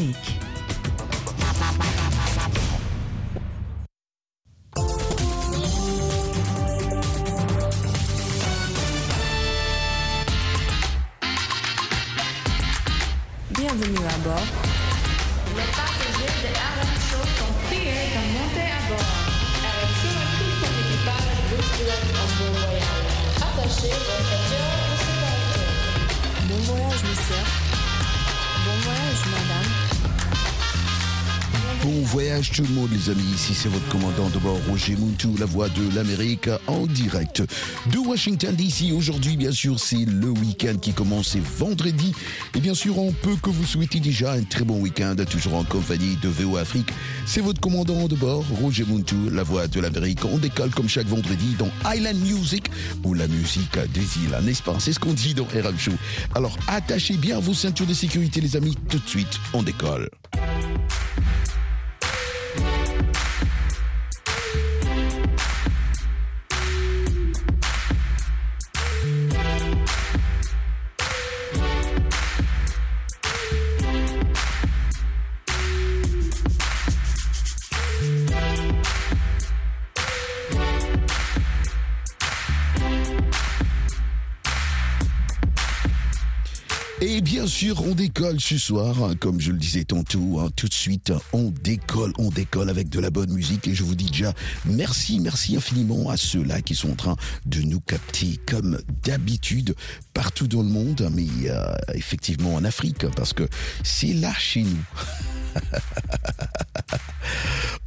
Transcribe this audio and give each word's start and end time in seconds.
Afrique. 0.00 0.49
Tout 32.52 32.62
le 32.62 32.74
monde 32.74 32.90
les 32.92 33.10
amis, 33.10 33.22
ici 33.34 33.54
c'est 33.54 33.68
votre 33.68 33.86
commandant 33.88 34.28
de 34.30 34.38
bord 34.38 34.58
Roger 34.68 34.96
Muntu, 34.96 35.28
la 35.38 35.46
voix 35.46 35.68
de 35.68 35.94
l'Amérique 35.94 36.48
en 36.66 36.86
direct 36.86 37.42
de 37.92 37.98
Washington 37.98 38.54
DC. 38.54 38.92
Aujourd'hui 38.92 39.36
bien 39.36 39.52
sûr 39.52 39.78
c'est 39.78 40.04
le 40.04 40.28
week-end 40.28 40.76
qui 40.80 40.92
commence, 40.92 41.28
c'est 41.28 41.42
vendredi 41.58 42.12
et 42.54 42.60
bien 42.60 42.74
sûr 42.74 42.98
on 42.98 43.12
peut 43.12 43.36
que 43.42 43.50
vous 43.50 43.64
souhaitez 43.64 44.00
déjà 44.00 44.32
un 44.32 44.42
très 44.42 44.64
bon 44.64 44.80
week-end, 44.80 45.14
toujours 45.28 45.54
en 45.54 45.64
compagnie 45.64 46.16
de 46.22 46.28
VO 46.28 46.56
Afrique. 46.56 46.90
C'est 47.26 47.40
votre 47.40 47.60
commandant 47.60 48.08
de 48.08 48.16
bord 48.16 48.44
Roger 48.60 48.84
Muntu, 48.84 49.16
la 49.30 49.42
voix 49.42 49.68
de 49.68 49.80
l'Amérique. 49.80 50.24
On 50.24 50.38
décolle 50.38 50.70
comme 50.70 50.88
chaque 50.88 51.06
vendredi 51.06 51.54
dans 51.58 51.70
Island 51.94 52.18
Music 52.18 52.70
ou 53.04 53.14
la 53.14 53.28
musique 53.28 53.78
des 53.94 54.24
îles, 54.24 54.36
n'est-ce 54.42 54.62
pas? 54.62 54.76
C'est 54.80 54.92
ce 54.92 54.98
qu'on 54.98 55.12
dit 55.12 55.34
dans 55.34 55.44
RM 55.44 55.78
Show. 55.78 55.92
Alors 56.34 56.56
attachez 56.66 57.14
bien 57.14 57.38
vos 57.38 57.54
ceintures 57.54 57.86
de 57.86 57.94
sécurité 57.94 58.40
les 58.40 58.56
amis, 58.56 58.76
tout 58.88 58.98
de 58.98 59.08
suite 59.08 59.38
on 59.52 59.62
décolle. 59.62 60.08
On 87.68 87.94
décolle 87.94 88.40
ce 88.40 88.56
soir, 88.56 89.02
hein, 89.02 89.14
comme 89.18 89.40
je 89.40 89.52
le 89.52 89.58
disais 89.58 89.84
tantôt, 89.84 90.40
hein, 90.40 90.48
tout 90.56 90.68
de 90.68 90.74
suite, 90.74 91.12
on 91.32 91.50
décolle, 91.62 92.12
on 92.18 92.30
décolle 92.30 92.70
avec 92.70 92.88
de 92.88 93.00
la 93.00 93.10
bonne 93.10 93.30
musique. 93.30 93.68
Et 93.68 93.74
je 93.74 93.82
vous 93.82 93.94
dis 93.94 94.10
déjà 94.10 94.32
merci, 94.64 95.20
merci 95.20 95.56
infiniment 95.56 96.08
à 96.10 96.16
ceux-là 96.16 96.62
qui 96.62 96.74
sont 96.74 96.90
en 96.90 96.96
train 96.96 97.16
de 97.46 97.60
nous 97.60 97.80
capter 97.80 98.38
comme 98.46 98.78
d'habitude 99.04 99.74
partout 100.14 100.46
dans 100.46 100.62
le 100.62 100.68
monde, 100.68 101.10
mais 101.14 101.50
euh, 101.50 101.74
effectivement 101.94 102.54
en 102.54 102.64
Afrique, 102.64 103.06
parce 103.14 103.32
que 103.32 103.46
c'est 103.82 104.14
là 104.14 104.32
chez 104.38 104.62
nous. 104.62 104.84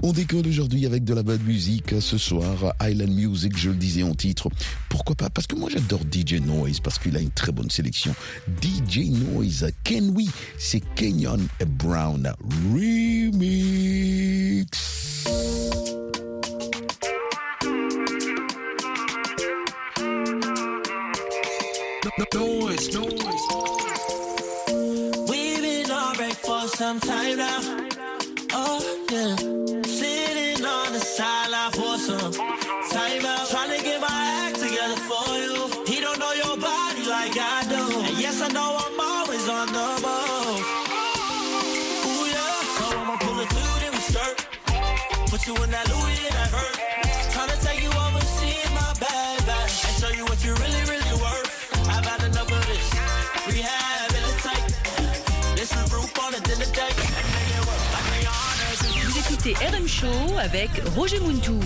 On 0.05 0.11
décolle 0.11 0.45
aujourd'hui 0.47 0.85
avec 0.85 1.05
de 1.05 1.13
la 1.13 1.23
bonne 1.23 1.43
musique 1.43 1.95
ce 2.01 2.17
soir, 2.17 2.73
Island 2.81 3.11
Music, 3.11 3.57
je 3.57 3.69
le 3.69 3.75
disais 3.75 4.03
en 4.03 4.13
titre. 4.13 4.49
Pourquoi 4.89 5.15
pas 5.15 5.29
Parce 5.29 5.47
que 5.47 5.55
moi 5.55 5.69
j'adore 5.71 6.01
DJ 6.01 6.41
Noise, 6.41 6.81
parce 6.81 6.99
qu'il 6.99 7.15
a 7.15 7.21
une 7.21 7.31
très 7.31 7.53
bonne 7.53 7.69
sélection. 7.69 8.13
DJ 8.61 9.09
Noise, 9.09 9.71
Ken 9.85 10.09
We, 10.09 10.27
c'est 10.57 10.81
Kenyon 10.95 11.47
Brown 11.65 12.33
Remix. 12.73 13.53
For 26.41 26.67
some 26.67 26.99
time 26.99 27.37
now. 27.37 27.59
Oh, 28.51 29.05
yeah. 29.11 29.62
Écoutez 59.45 59.65
RM 59.65 59.87
Show 59.89 60.37
avec 60.39 60.69
Roger 60.95 61.19
Muntou. 61.19 61.59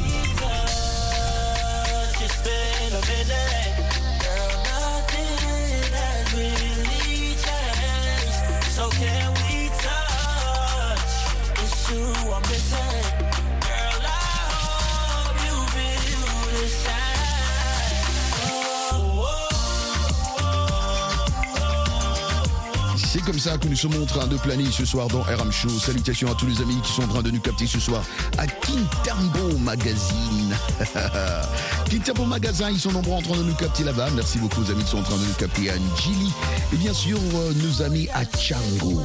Comme 23.27 23.39
ça 23.39 23.57
que 23.57 23.67
nous 23.67 23.75
sommes 23.75 24.01
en 24.01 24.05
train 24.05 24.25
de 24.25 24.37
planer 24.37 24.63
ce 24.71 24.85
soir 24.85 25.09
dans 25.09 25.21
RM 25.21 25.51
Show. 25.51 25.67
Salutations 25.67 26.31
à 26.31 26.35
tous 26.35 26.45
les 26.45 26.61
amis 26.61 26.79
qui 26.81 26.93
sont 26.93 27.03
en 27.03 27.07
train 27.07 27.21
de 27.21 27.29
nous 27.29 27.41
capter 27.41 27.67
ce 27.67 27.77
soir 27.77 28.01
à 28.37 28.47
Kintambo 28.47 29.57
Magazine. 29.57 30.55
Kintambo 31.89 32.23
Magazine, 32.23 32.69
ils 32.71 32.79
sont 32.79 32.93
nombreux 32.93 33.15
en 33.15 33.21
train 33.21 33.35
de 33.35 33.43
nous 33.43 33.55
capter 33.55 33.83
là-bas. 33.83 34.07
Merci 34.15 34.37
beaucoup 34.37 34.61
aux 34.61 34.71
amis 34.71 34.81
qui 34.85 34.91
sont 34.91 34.99
en 34.99 35.03
train 35.03 35.17
de 35.17 35.25
nous 35.25 35.33
capter 35.33 35.69
à 35.69 35.75
Njili. 35.77 36.31
Et 36.71 36.77
bien 36.77 36.93
sûr, 36.93 37.17
euh, 37.17 37.51
nos 37.55 37.81
amis 37.81 38.07
à 38.13 38.23
Chango. 38.39 39.03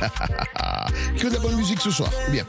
que 1.16 1.28
de 1.28 1.32
la 1.32 1.38
bonne 1.38 1.54
musique 1.54 1.80
ce 1.80 1.92
soir. 1.92 2.10
Bien. 2.32 2.44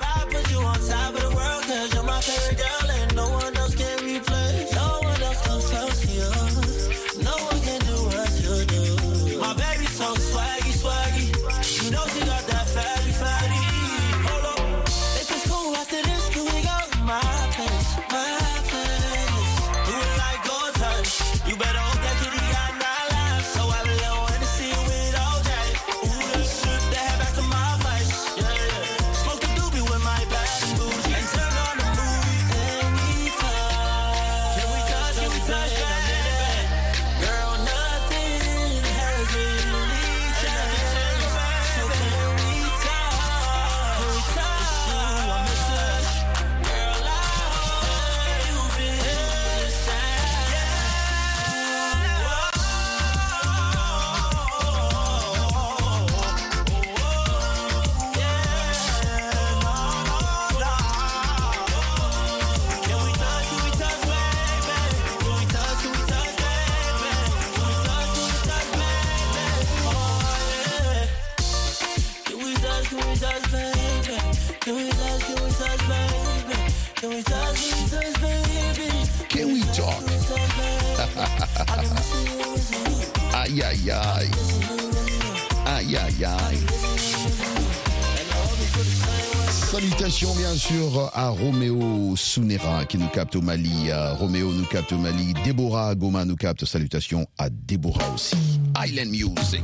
Sunera 92.37 92.85
qui 92.85 92.99
nous 92.99 93.07
capte 93.07 93.35
au 93.35 93.41
Mali. 93.41 93.89
À 93.91 94.13
Roméo 94.13 94.51
nous 94.53 94.65
capte 94.65 94.91
au 94.91 94.97
Mali. 94.99 95.33
Déborah 95.43 95.95
Goma 95.95 96.23
nous 96.23 96.35
capte. 96.35 96.65
Salutations 96.65 97.25
à 97.39 97.49
Déborah 97.49 98.13
aussi. 98.13 98.35
Island 98.77 99.09
Music. 99.09 99.63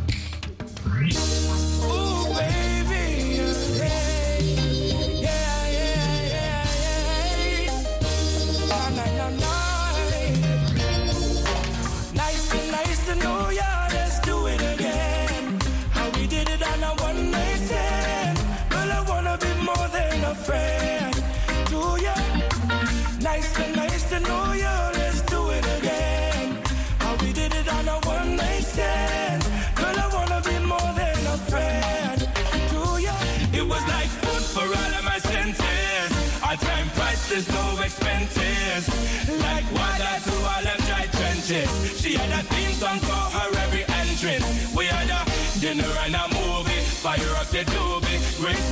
Priceless, 37.34 37.48
no 37.50 37.82
expenses. 37.82 39.40
Like 39.42 39.66
water 39.74 40.16
to 40.26 40.34
all 40.52 40.64
them 40.64 40.80
dry 40.88 41.08
trenches. 41.12 42.02
She 42.02 42.14
had 42.14 42.32
a 42.32 42.44
theme 42.44 42.74
song 42.74 43.00
for 43.00 43.24
her 43.36 43.50
every 43.64 43.84
entrance. 43.84 44.76
We 44.76 44.86
had 44.86 45.10
a 45.10 45.60
dinner 45.60 45.92
and 46.06 46.16
a 46.16 46.28
movie. 46.34 46.82
Fire 47.02 47.36
up 47.40 47.48
the 47.48 47.64
doobie. 47.66 48.20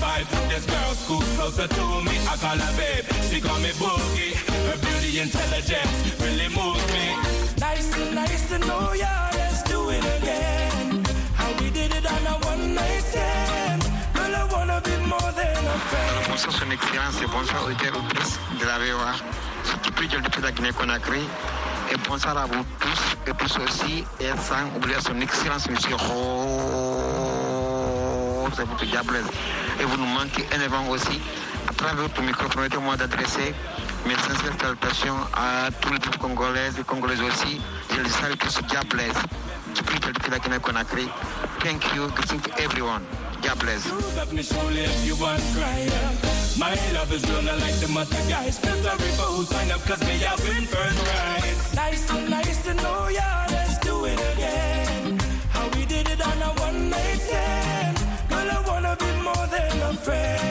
Vibe 0.02 0.26
from 0.26 0.50
this 0.50 0.66
girl, 0.66 0.94
school 0.94 1.22
closer 1.38 1.68
to 1.68 1.86
me. 2.04 2.16
I 2.30 2.36
call 2.38 2.58
her 2.58 2.78
babe, 2.78 3.06
she 3.30 3.42
call 3.42 3.60
me 3.60 3.70
boogie. 3.82 4.34
Her 4.68 4.78
beauty 4.78 5.20
intelligence 5.20 6.22
really 6.22 6.50
moves 6.50 6.86
me. 6.94 7.16
Nice 7.60 7.90
to 7.94 8.14
nice 8.14 8.48
to 8.50 8.60
know 8.60 8.94
ya. 8.94 9.30
Let's 9.34 9.64
do 9.64 9.90
it 9.90 10.04
again. 10.18 11.04
How 11.34 11.52
we 11.60 11.70
did 11.72 11.92
it 11.94 12.06
on 12.06 12.28
a 12.28 12.36
one 12.46 12.76
night 12.76 13.02
stand. 13.02 13.51
Girl, 14.52 14.60
I 14.60 14.66
wanna 14.66 14.82
be 14.82 14.92
more 15.08 15.32
than 15.32 15.66
a 15.66 15.78
friend. 15.88 16.28
Bonsoir 16.28 16.54
son 16.54 16.72
excellence 16.72 17.22
bonsoir 17.32 17.64
auditeurs 17.66 17.96
auditrices 17.96 18.40
de 18.60 18.66
la 18.66 18.80
VOA. 18.80 19.14
Surtout 19.64 19.92
plus 19.94 20.08
depuis 20.08 20.42
la 20.42 20.52
Guinée-Conakry. 20.52 21.22
Et 21.92 21.98
bonsoir 22.08 22.38
à 22.38 22.46
vous 22.48 22.66
tous 22.80 23.18
et 23.28 23.34
tous 23.34 23.58
aussi. 23.60 24.04
Et 24.20 24.28
sans 24.38 24.66
oublier 24.76 25.00
son 25.00 25.22
excellence, 25.22 25.70
monsieur 25.70 25.96
Rose 25.96 26.10
et 28.60 28.64
votre 28.66 28.86
diablesse. 28.86 29.28
Et 29.80 29.86
vous 29.86 29.98
nous 29.98 30.06
manquez 30.06 30.46
énormément 30.54 30.90
aussi. 30.90 31.22
À 31.70 31.74
travers 31.74 31.96
votre 31.96 32.22
micro, 32.22 32.50
permettez-moi 32.50 32.98
d'adresser 32.98 33.56
mes 34.06 34.16
sincères 34.16 34.54
salutations 34.60 35.18
à 35.34 35.72
tous 35.80 35.94
les 35.94 36.00
peuples 36.00 36.18
congolais 36.18 36.72
et 36.78 36.84
congolaises 36.84 37.22
aussi. 37.22 37.62
Je 37.96 38.02
les 38.02 38.10
salue 38.10 38.36
tous 38.38 38.60
diablesse. 38.68 39.16
Depuis 39.76 40.00
depuis 40.00 40.30
la 40.30 40.40
Guinée-Conakry. 40.40 41.08
Thank 41.60 41.96
you. 41.96 42.10
Greetings 42.10 42.42
to 42.42 42.52
everyone. 42.62 43.04
God 43.42 43.60
bless. 43.60 43.86
Up 44.18 44.32
if 44.78 45.06
you 45.06 45.16
want 45.16 45.42
cry. 45.54 45.90
My 46.60 46.76
love 46.94 47.12
is 47.12 47.24
like 47.58 47.80
the 47.80 47.88
guys. 48.30 48.58
Who 48.60 49.44
up, 49.72 49.82
cause 49.82 50.02
me 50.02 50.20
I 50.20 50.36
first. 50.68 51.76
Nice 51.76 52.08
to, 52.08 52.30
nice 52.30 52.64
to 52.66 52.74
know 52.76 53.08
ya. 53.08 53.46
Let's 53.50 53.80
do 53.80 54.06
it 54.06 54.20
again. 54.34 55.20
How 55.50 55.68
we 55.76 55.86
did 55.86 56.08
it 56.10 56.22
on 56.22 56.42
a 56.42 56.52
one 56.62 56.90
night 56.90 57.20
stand. 57.28 57.98
Girl, 58.30 58.52
I 58.52 58.62
wanna 58.68 58.96
be 59.00 59.12
more 59.24 59.48
than 59.48 59.82
a 59.90 59.94
friend 59.94 60.51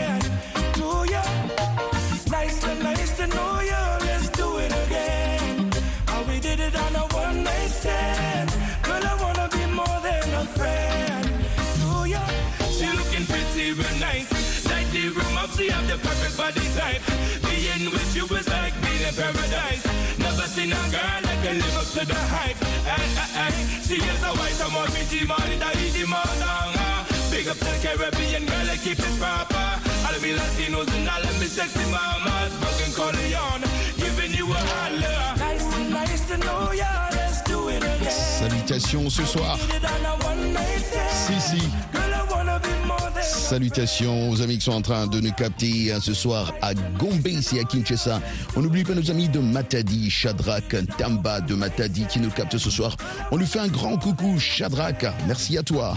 in 19.10 19.16
paradise. 19.16 19.84
Never 20.18 20.46
seen 20.46 20.72
a 20.72 20.82
girl 20.90 21.20
that 21.22 21.38
can 21.42 21.56
live 21.58 21.76
up 21.76 21.88
to 21.96 22.06
the 22.06 22.14
hype. 22.14 22.56
Ay, 22.86 23.02
ay, 23.18 23.46
ay. 23.46 23.54
She 23.82 23.96
is 23.96 24.22
a 24.22 24.32
white, 24.38 24.60
I'm 24.62 24.74
the 25.10 26.06
man. 26.06 27.06
Big 27.30 27.48
up 27.48 27.56
the 27.58 27.72
Caribbean 27.82 28.44
girl, 28.46 28.70
I 28.70 28.76
keep 28.76 28.98
it 28.98 29.14
proper. 29.18 29.66
All 30.06 30.14
of 30.14 30.22
me 30.22 30.34
Latinos 30.34 30.88
and 30.94 31.08
all 31.08 31.22
of 31.22 31.40
me 31.40 31.46
sexy 31.46 31.84
mamas. 31.90 32.52
Broken 32.60 32.92
Corleone, 32.92 33.64
giving 33.96 34.32
you 34.32 34.46
a 34.50 34.60
holler. 34.72 35.38
Nice 35.38 35.66
to, 35.74 35.80
nice 35.90 36.20
to 36.28 36.36
know 36.38 36.72
ya. 36.72 37.10
Let's 37.12 37.42
do 37.42 37.68
it 37.68 37.82
again. 37.82 38.10
Salutations 38.10 39.10
ce 39.10 39.24
soir. 39.24 39.56
A. 39.56 40.00
Si, 41.10 41.40
si. 41.40 41.60
Girl, 41.92 42.14
I 42.14 42.26
wanna 42.30 42.58
be 42.60 42.68
more 42.68 42.70
than 42.70 42.76
a 42.76 42.79
Salutations 43.30 44.28
aux 44.28 44.42
amis 44.42 44.58
qui 44.58 44.64
sont 44.64 44.72
en 44.72 44.82
train 44.82 45.06
de 45.06 45.20
nous 45.20 45.30
capter 45.32 45.92
hein, 45.92 45.98
ce 46.02 46.12
soir 46.14 46.52
à 46.62 46.74
Gombe, 46.74 47.26
ici 47.28 47.60
à 47.60 47.64
Kinshasa. 47.64 48.20
On 48.56 48.60
n'oublie 48.60 48.82
pas 48.82 48.94
nos 48.94 49.08
amis 49.08 49.28
de 49.28 49.38
Matadi, 49.38 50.10
Shadrach, 50.10 50.74
Tamba 50.98 51.40
de 51.40 51.54
Matadi 51.54 52.06
qui 52.06 52.18
nous 52.18 52.30
captent 52.30 52.58
ce 52.58 52.70
soir. 52.70 52.96
On 53.30 53.36
lui 53.36 53.46
fait 53.46 53.60
un 53.60 53.68
grand 53.68 53.96
coucou, 53.96 54.38
Shadrach. 54.38 55.06
Merci 55.28 55.56
à 55.56 55.62
toi. 55.62 55.96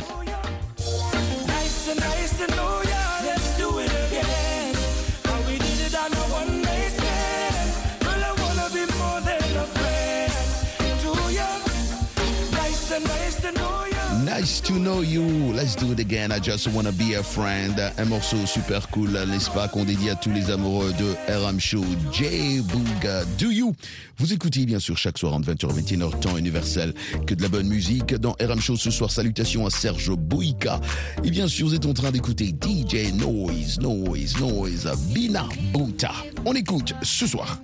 Nice 14.36 14.62
to 14.62 14.74
know 14.74 15.02
you. 15.02 15.54
Let's 15.54 15.76
do 15.76 15.92
it 15.92 16.00
again. 16.00 16.32
I 16.32 16.40
just 16.40 16.68
wanna 16.70 16.92
be 16.92 17.14
a 17.14 17.22
friend. 17.22 17.80
Un 18.00 18.06
morceau 18.06 18.38
super 18.48 18.90
cool, 18.90 19.12
n'est-ce 19.12 19.52
pas, 19.52 19.68
qu'on 19.68 19.84
dédie 19.84 20.10
à 20.10 20.16
tous 20.16 20.32
les 20.32 20.50
amoureux 20.50 20.92
de 20.94 21.14
RM 21.32 21.60
Show. 21.60 21.86
J 22.12 22.62
Booga, 22.62 23.26
Do 23.38 23.52
You? 23.52 23.76
Vous 24.18 24.34
écoutez 24.34 24.66
bien 24.66 24.80
sûr 24.80 24.98
chaque 24.98 25.20
soir 25.20 25.34
entre 25.34 25.54
20h 25.54 25.70
et 25.70 25.82
21h, 25.82 26.20
temps 26.20 26.36
universel. 26.36 26.96
Que 27.28 27.36
de 27.36 27.44
la 27.44 27.48
bonne 27.48 27.68
musique. 27.68 28.16
Dans 28.16 28.36
RM 28.42 28.60
Show 28.60 28.76
ce 28.76 28.90
soir, 28.90 29.12
salutations 29.12 29.68
à 29.68 29.70
Serge 29.70 30.10
Boïka. 30.16 30.82
Et 31.24 31.30
bien 31.30 31.48
sûr, 31.48 31.68
vous 31.68 31.76
êtes 31.76 31.86
en 31.86 31.94
train 31.94 32.10
d'écouter 32.10 32.56
DJ 32.60 33.14
Noise, 33.14 33.80
Noise, 33.82 34.40
Noise, 34.40 34.92
Bina 35.14 35.48
Buta. 35.76 36.12
On 36.44 36.54
écoute 36.54 36.96
ce 37.04 37.28
soir. 37.28 37.60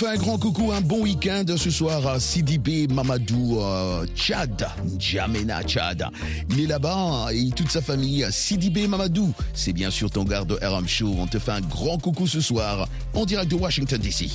Fait 0.00 0.08
un 0.08 0.16
grand 0.16 0.38
coucou, 0.38 0.72
un 0.72 0.80
bon 0.80 1.02
week-end 1.02 1.44
ce 1.58 1.70
soir 1.70 2.06
à 2.06 2.18
Sidibé 2.18 2.86
Mamadou 2.86 3.60
euh, 3.60 4.06
Tchad, 4.16 4.66
N'Djamena 4.86 5.62
Tchad. 5.62 6.06
Il 6.48 6.60
est 6.60 6.66
là-bas 6.66 7.26
et 7.34 7.50
toute 7.50 7.70
sa 7.70 7.82
famille. 7.82 8.26
Sidibé 8.30 8.88
Mamadou, 8.88 9.34
c'est 9.52 9.74
bien 9.74 9.90
sûr 9.90 10.10
ton 10.10 10.24
garde 10.24 10.48
de 10.58 10.66
RM 10.66 10.88
Show. 10.88 11.14
On 11.18 11.26
te 11.26 11.38
fait 11.38 11.52
un 11.52 11.60
grand 11.60 11.98
coucou 11.98 12.26
ce 12.26 12.40
soir 12.40 12.88
en 13.12 13.26
direct 13.26 13.50
de 13.50 13.56
Washington 13.56 14.00
DC. 14.00 14.30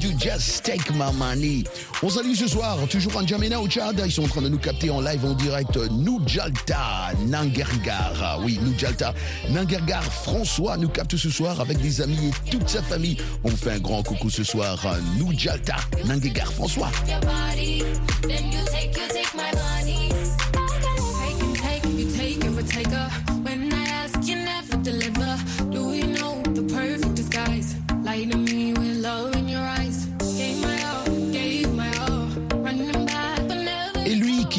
You 0.00 0.12
just 0.18 0.64
take 0.64 0.90
my 0.92 1.12
money? 1.12 1.64
On 2.02 2.08
salue 2.08 2.34
ce 2.34 2.48
soir, 2.48 2.76
toujours 2.90 3.16
en 3.16 3.22
N'Djamena 3.22 3.60
au 3.60 3.68
Tchad. 3.68 4.02
Ils 4.04 4.10
sont 4.10 4.24
en 4.24 4.28
train 4.28 4.42
de 4.42 4.48
nous 4.48 4.58
capter 4.58 4.90
en 4.90 5.00
live 5.00 5.24
en 5.24 5.34
direct. 5.34 5.76
Noujalta 5.76 7.12
Nangergar. 7.26 8.40
Oui, 8.42 8.58
Noujalta 8.60 9.14
Nangergar. 9.50 10.02
François 10.02 10.76
nous 10.76 10.88
capte 10.88 11.16
ce 11.16 11.30
soir 11.30 11.60
avec 11.60 11.80
des 11.80 12.00
amis 12.00 12.32
et 12.46 12.50
toute 12.50 12.68
sa 12.68 12.82
famille. 12.82 13.16
On 13.44 13.50
fait 13.50 13.72
un 13.72 13.78
grand 13.78 14.02
coucou 14.02 14.30
ce 14.30 14.42
soir. 14.42 14.84
Noujalta 15.16 15.76
Nangergar. 16.04 16.52
François. 16.52 16.90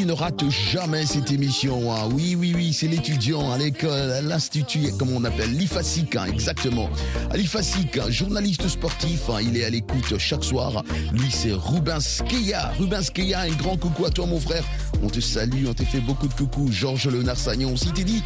Ne 0.06 0.12
rate 0.12 0.48
jamais 0.48 1.04
cette 1.04 1.32
émission. 1.32 1.92
hein. 1.92 2.08
Oui, 2.12 2.36
oui, 2.38 2.52
oui, 2.54 2.72
c'est 2.72 2.86
l'étudiant 2.86 3.50
à 3.50 3.58
l'école, 3.58 4.12
à 4.12 4.22
l'institut, 4.22 4.92
comme 4.98 5.10
on 5.10 5.24
appelle, 5.24 5.52
l'IFASIC, 5.52 6.14
hein, 6.16 6.26
exactement. 6.32 6.88
L'IFASIC, 7.34 8.08
journaliste 8.08 8.68
sportif, 8.68 9.28
hein, 9.28 9.38
il 9.42 9.56
est 9.56 9.64
à 9.64 9.70
l'écoute 9.70 10.16
chaque 10.18 10.44
soir. 10.44 10.84
Lui, 11.12 11.30
c'est 11.30 11.52
Rubin 11.52 11.98
Skeya. 11.98 12.72
Rubin 12.78 13.02
Skeya, 13.02 13.40
un 13.40 13.50
grand 13.50 13.76
coucou 13.76 14.06
à 14.06 14.10
toi, 14.10 14.26
mon 14.26 14.38
frère. 14.38 14.64
On 15.02 15.08
te 15.08 15.20
salue, 15.20 15.66
on 15.68 15.74
t'a 15.74 15.84
fait 15.84 16.00
beaucoup 16.00 16.28
de 16.28 16.34
coucou. 16.34 16.70
Georges 16.70 17.08
Léonard 17.08 17.36
Sagnon 17.36 17.72
aussi 17.72 17.90
t'est 17.92 18.04
dit 18.04 18.22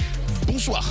bonsoir. 0.47 0.85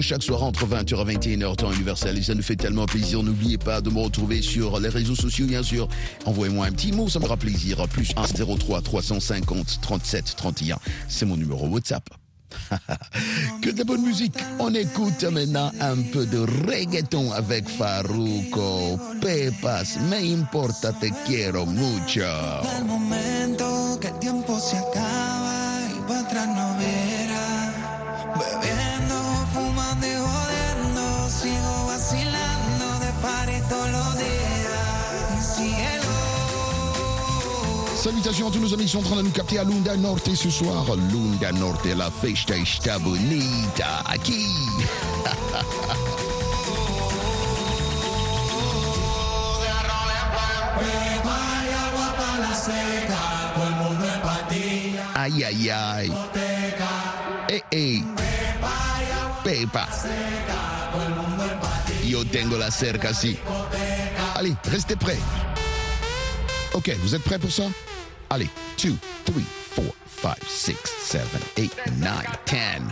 Chaque 0.00 0.24
soir 0.24 0.42
entre 0.42 0.66
20h 0.66 1.08
et 1.08 1.36
21h, 1.36 1.56
temps 1.56 1.72
universel. 1.72 2.18
Et 2.18 2.22
ça 2.22 2.34
nous 2.34 2.42
fait 2.42 2.56
tellement 2.56 2.86
plaisir. 2.86 3.22
N'oubliez 3.22 3.58
pas 3.58 3.80
de 3.80 3.90
me 3.90 4.00
retrouver 4.00 4.42
sur 4.42 4.80
les 4.80 4.88
réseaux 4.88 5.14
sociaux, 5.14 5.46
bien 5.46 5.62
sûr. 5.62 5.88
Envoyez-moi 6.26 6.66
un 6.66 6.72
petit 6.72 6.90
mot, 6.90 7.08
ça 7.08 7.20
me 7.20 7.24
fera 7.24 7.36
plaisir. 7.36 7.86
Plus 7.88 8.10
1 8.16 8.44
03 8.56 8.82
350 8.82 9.78
37 9.80 10.34
31. 10.36 10.78
C'est 11.08 11.26
mon 11.26 11.36
numéro 11.36 11.68
WhatsApp. 11.68 12.08
que 13.62 13.70
de 13.70 13.84
bonne 13.84 14.02
musique. 14.02 14.34
On 14.58 14.74
écoute 14.74 15.22
maintenant 15.24 15.70
un 15.80 15.96
peu 16.12 16.26
de 16.26 16.40
reggaeton 16.68 17.30
avec 17.30 17.68
Faruco. 17.68 18.98
Pepas, 19.20 19.96
me 20.10 20.40
importa, 20.40 20.92
te 20.92 21.06
quiero 21.24 21.66
mucho. 21.66 22.22
Salutations 38.02 38.48
à 38.48 38.50
tous 38.50 38.58
nos 38.58 38.74
amis 38.74 38.86
qui 38.86 38.88
sont 38.90 38.98
en 38.98 39.02
train 39.02 39.16
de 39.18 39.22
nous 39.22 39.30
capter 39.30 39.60
à 39.60 39.62
Lunda 39.62 39.96
Norte 39.96 40.34
ce 40.34 40.50
soir. 40.50 40.84
Lunda 41.12 41.52
Norte, 41.52 41.86
la 41.96 42.10
festa 42.10 42.56
está 42.56 42.98
bonita. 42.98 44.02
Aquí. 44.06 44.44
Ay, 55.14 55.44
ay, 55.44 55.70
ay. 55.70 56.12
Eh, 57.50 57.62
eh. 57.70 58.02
Pepa. 59.44 59.88
Yo 62.04 62.24
tengo 62.24 62.58
la 62.58 62.72
cerca, 62.72 63.14
sí. 63.14 63.38
Allez, 64.34 64.56
restez 64.64 64.96
prêts. 64.96 65.20
Ok, 66.74 66.90
vous 67.00 67.14
êtes 67.14 67.22
prêts 67.22 67.38
pour 67.38 67.52
ça? 67.52 67.62
Ali, 68.32 68.48
two, 68.78 68.96
three, 69.26 69.42
four, 69.42 69.92
five, 70.06 70.42
six, 70.48 70.90
seven, 70.90 71.42
eight, 71.58 71.76
nine, 71.98 72.24
ten. 72.46 72.90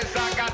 esa. 0.00 0.49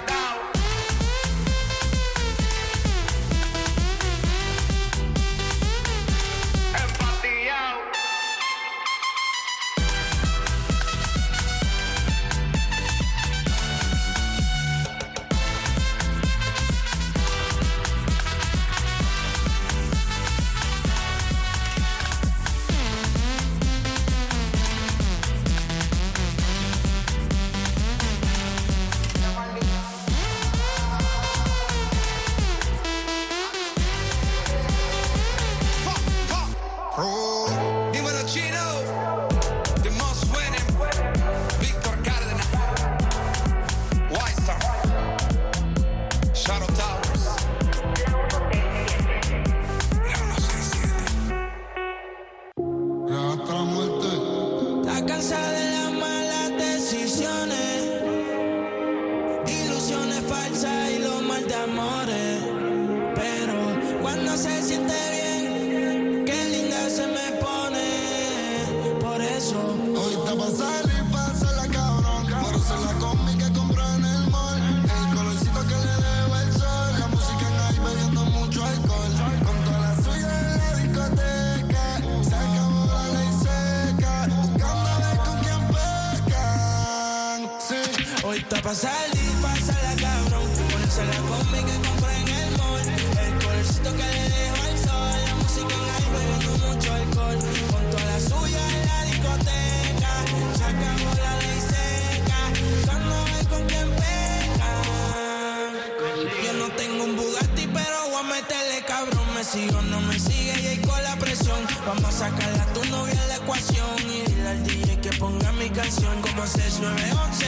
sigo, 109.46 109.80
no 109.82 110.00
me 110.00 110.18
sigue 110.18 110.60
y 110.60 110.66
ahí 110.66 110.76
con 110.78 111.00
la 111.02 111.16
presión. 111.16 111.58
Vamos 111.86 112.04
a 112.04 112.12
sacarla 112.12 112.62
a 112.64 112.72
tu 112.72 112.84
novia 112.86 113.20
la 113.28 113.36
ecuación 113.36 113.96
y 114.00 114.28
dile 114.28 114.48
al 114.48 114.62
DJ 114.64 115.00
que 115.00 115.10
ponga 115.18 115.52
mi 115.52 115.68
canción 115.70 116.20
como 116.20 116.46
6911. 116.46 117.46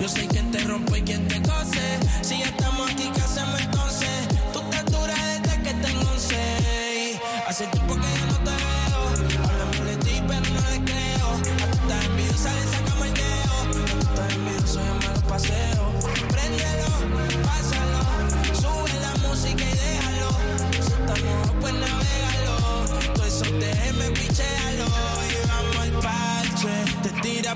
Yo 0.00 0.08
sé 0.08 0.28
quien 0.28 0.50
te 0.50 0.60
rompe 0.60 0.98
y 0.98 1.02
quien 1.02 1.26
te 1.26 1.40
cose. 1.42 1.98
Si 2.22 2.40
estamos 2.42 2.90
aquí, 2.90 3.10
¿qué 3.14 3.20
hacemos 3.20 3.60
entonces? 3.60 4.29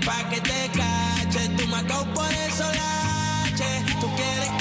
pa' 0.00 0.28
que 0.30 0.40
te 0.40 0.70
cache. 0.78 1.48
Tú 1.56 1.66
me 1.68 1.82
por 2.14 2.32
eso 2.48 2.64
lache. 2.64 3.82
Tú 4.00 4.08
quieres 4.16 4.53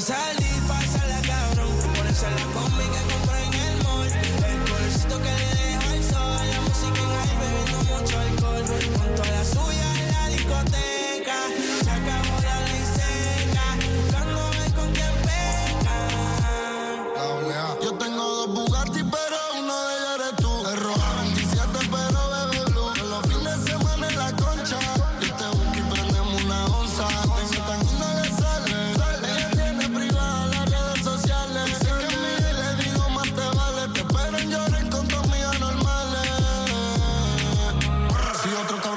sal 0.00 0.39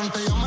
Don't 0.04 0.14
they 0.16 0.43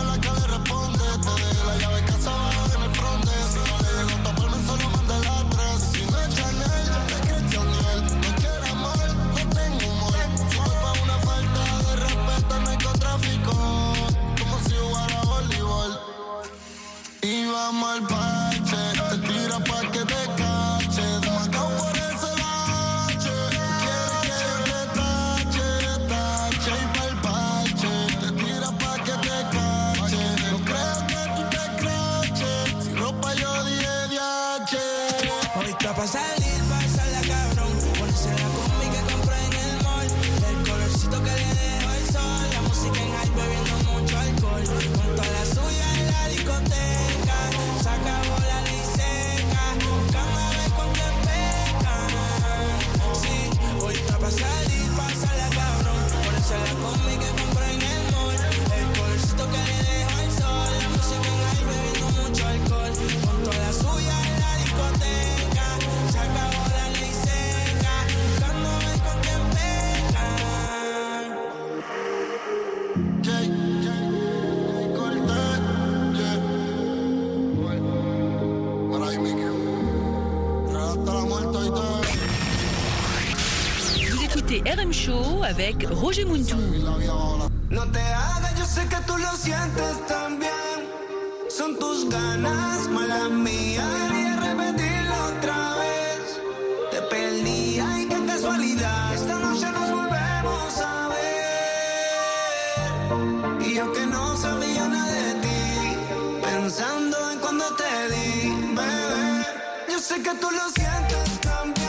tú 110.40 110.50
lo 110.50 110.70
sientes 110.70 111.40
también. 111.40 111.85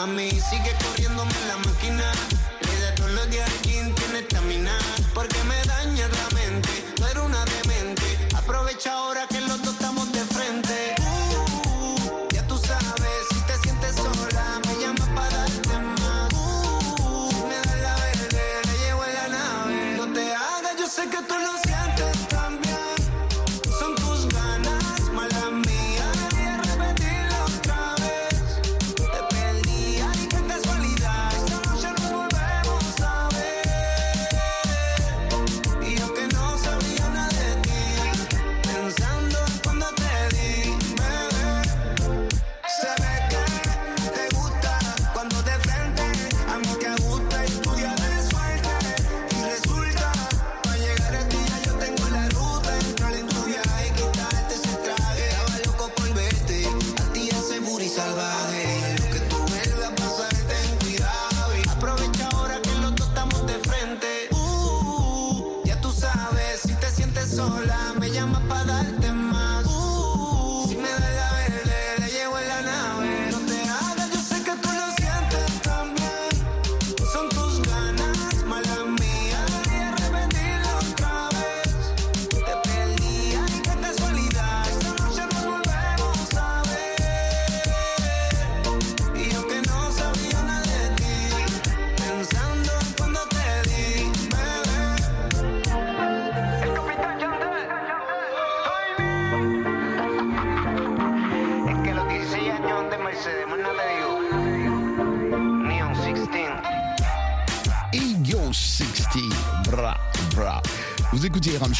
Mami, 0.00 0.30
sigue 0.30 0.72
corriéndome 0.82 1.34
la 1.46 1.58
máquina. 1.58 2.19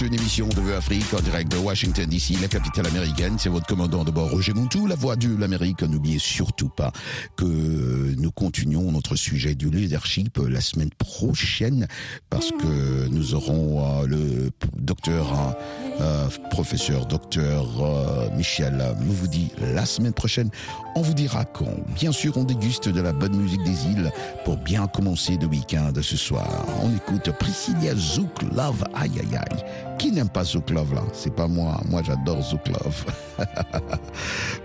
une 0.02 0.14
émission 0.14 0.48
de 0.48 0.60
Vue 0.60 0.72
Afrique 0.72 1.12
en 1.12 1.20
direct 1.20 1.52
de 1.52 1.58
Washington 1.58 2.06
DC, 2.08 2.40
la 2.40 2.48
capitale 2.48 2.86
américaine. 2.86 3.36
C'est 3.38 3.48
votre 3.48 3.66
commandant 3.66 4.04
de 4.04 4.10
bord 4.10 4.30
Roger 4.30 4.52
Montou, 4.52 4.86
la 4.86 4.94
voix 4.94 5.16
de 5.16 5.36
l'Amérique. 5.36 5.82
N'oubliez 5.82 6.18
surtout 6.18 6.68
pas 6.68 6.92
que 7.36 7.44
nous 7.44 8.30
continuons 8.30 8.92
notre 8.92 9.16
sujet 9.16 9.54
du 9.54 9.68
leadership 9.68 10.38
la 10.38 10.60
semaine 10.60 10.90
prochaine 10.90 11.86
parce 12.30 12.50
que 12.50 13.08
nous 13.08 13.34
aurons 13.34 14.02
euh, 14.02 14.06
le 14.06 14.50
docteur, 14.78 15.32
hein, 15.34 15.54
euh, 16.00 16.28
professeur, 16.50 17.06
docteur 17.06 17.66
euh, 17.80 18.30
Michel 18.36 18.94
Mouvoudi 19.00 19.50
la 19.74 19.84
semaine 19.84 20.14
prochaine. 20.14 20.50
On 20.94 21.02
vous 21.02 21.14
dira 21.14 21.44
quand. 21.44 21.74
Bien 21.94 22.12
sûr, 22.12 22.36
on 22.36 22.44
déguste 22.44 22.88
de 22.88 23.00
la 23.00 23.12
bonne 23.12 23.36
musique 23.36 23.62
des 23.64 23.86
îles 23.86 24.10
pour 24.44 24.56
bien 24.56 24.86
commencer 24.86 25.36
le 25.40 25.46
week-end 25.46 25.92
ce 26.00 26.16
soir. 26.16 26.48
On 26.82 26.94
écoute 26.94 27.30
Priscilla 27.38 27.94
Zouk 27.94 28.42
Love, 28.54 28.84
aïe 28.94 29.20
aïe 29.20 29.36
aïe. 29.36 29.64
Qui 30.00 30.10
n'aime 30.10 30.30
pas 30.30 30.44
Zouklov 30.44 30.94
là? 30.94 31.02
C'est 31.12 31.34
pas 31.34 31.46
moi. 31.46 31.78
Moi, 31.90 32.00
j'adore 32.02 32.40
Zouklov. 32.40 33.04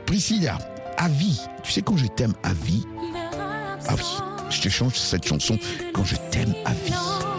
Priscilla, 0.06 0.58
à 0.96 1.10
vie. 1.10 1.42
Tu 1.62 1.74
sais 1.74 1.82
quand 1.82 1.98
je 1.98 2.08
t'aime 2.08 2.34
à 2.42 2.54
vie 2.54 2.86
Ah 3.90 3.96
oui, 3.98 4.06
je 4.50 4.62
te 4.62 4.70
change 4.70 4.96
cette 4.96 5.28
chanson 5.28 5.58
quand 5.94 6.06
je 6.06 6.16
t'aime 6.32 6.54
à 6.64 6.72
vie. 6.72 7.35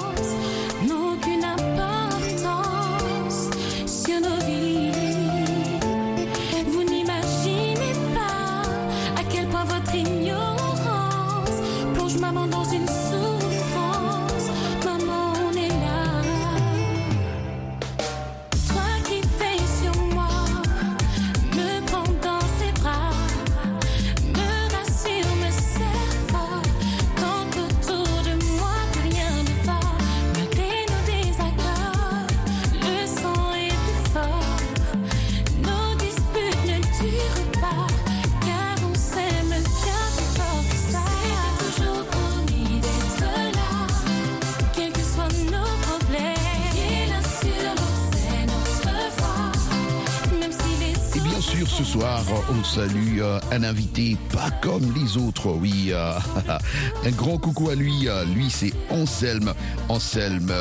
ce 51.76 51.84
soir, 51.84 52.24
on 52.48 52.64
salue 52.64 53.18
euh, 53.20 53.38
un 53.52 53.62
invité 53.62 54.16
pas 54.32 54.50
comme 54.62 54.94
les 54.94 55.18
autres, 55.18 55.50
oui. 55.50 55.88
Euh, 55.90 56.18
un 57.04 57.10
grand 57.10 57.36
coucou 57.36 57.68
à 57.68 57.74
lui. 57.74 58.08
Euh, 58.08 58.24
lui, 58.24 58.48
c'est 58.48 58.72
Anselme. 58.88 59.52
Anselme 59.90 60.52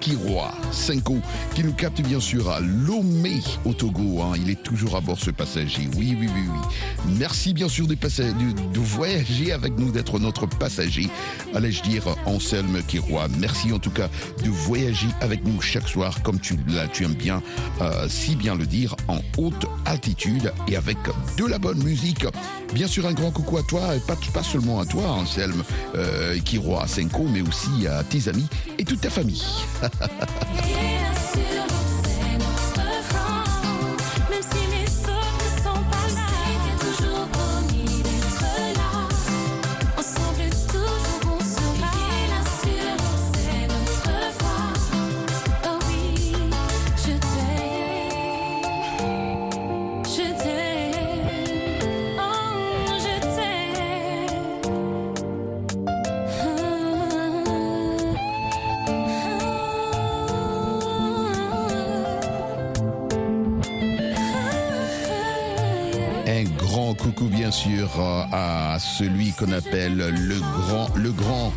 Kiroa, 0.00 0.52
Senko, 0.72 1.18
qui 1.54 1.62
nous 1.62 1.72
capte 1.72 2.00
bien 2.02 2.18
sûr 2.18 2.50
à 2.50 2.58
Lomé, 2.58 3.40
au 3.64 3.72
Togo. 3.74 4.22
Hein. 4.22 4.32
Il 4.36 4.50
est 4.50 4.60
toujours 4.60 4.96
à 4.96 5.00
bord 5.00 5.20
ce 5.20 5.30
passager. 5.30 5.88
Oui, 5.96 6.16
oui, 6.18 6.28
oui, 6.34 6.42
oui. 6.52 7.14
Merci 7.16 7.54
bien 7.54 7.68
sûr 7.68 7.86
de, 7.86 7.96
voyager 8.74 9.52
avec 9.52 9.78
nous, 9.78 9.92
d'être 9.92 10.18
notre 10.18 10.46
passager. 10.46 11.08
Allais-je 11.54 11.82
dire 11.82 12.02
Anselme 12.26 12.82
Kiroa. 12.88 13.28
Merci 13.38 13.72
en 13.72 13.78
tout 13.78 13.90
cas 13.90 14.08
de 14.42 14.50
voyager 14.50 15.08
avec 15.20 15.44
nous 15.44 15.60
chaque 15.60 15.86
soir, 15.86 16.22
comme 16.22 16.40
tu, 16.40 16.54
aimes 16.54 17.14
bien, 17.14 17.40
si 18.08 18.34
bien 18.34 18.56
le 18.56 18.66
dire, 18.66 18.96
en 19.06 19.20
haute 19.38 19.66
altitude 19.86 20.39
et 20.68 20.76
avec 20.76 20.98
de 21.36 21.46
la 21.46 21.58
bonne 21.58 21.82
musique. 21.82 22.26
Bien 22.72 22.86
sûr, 22.86 23.06
un 23.06 23.12
grand 23.12 23.30
coucou 23.30 23.58
à 23.58 23.62
toi, 23.62 23.96
et 23.96 24.00
pas, 24.00 24.42
seulement 24.42 24.80
à 24.80 24.86
toi, 24.86 25.04
Anselme, 25.10 25.62
euh, 25.94 26.38
Kiro 26.38 26.78
Asenko, 26.78 27.24
mais 27.24 27.42
aussi 27.42 27.86
à 27.86 28.02
tes 28.04 28.28
amis 28.28 28.46
et 28.78 28.84
toute 28.84 29.00
ta 29.00 29.10
famille. 29.10 29.42
celui 69.00 69.32
qu'on 69.32 69.50
appelle 69.52 69.96
le 69.96 70.38
grand, 70.38 70.90
le 70.94 71.10
grand 71.10 71.54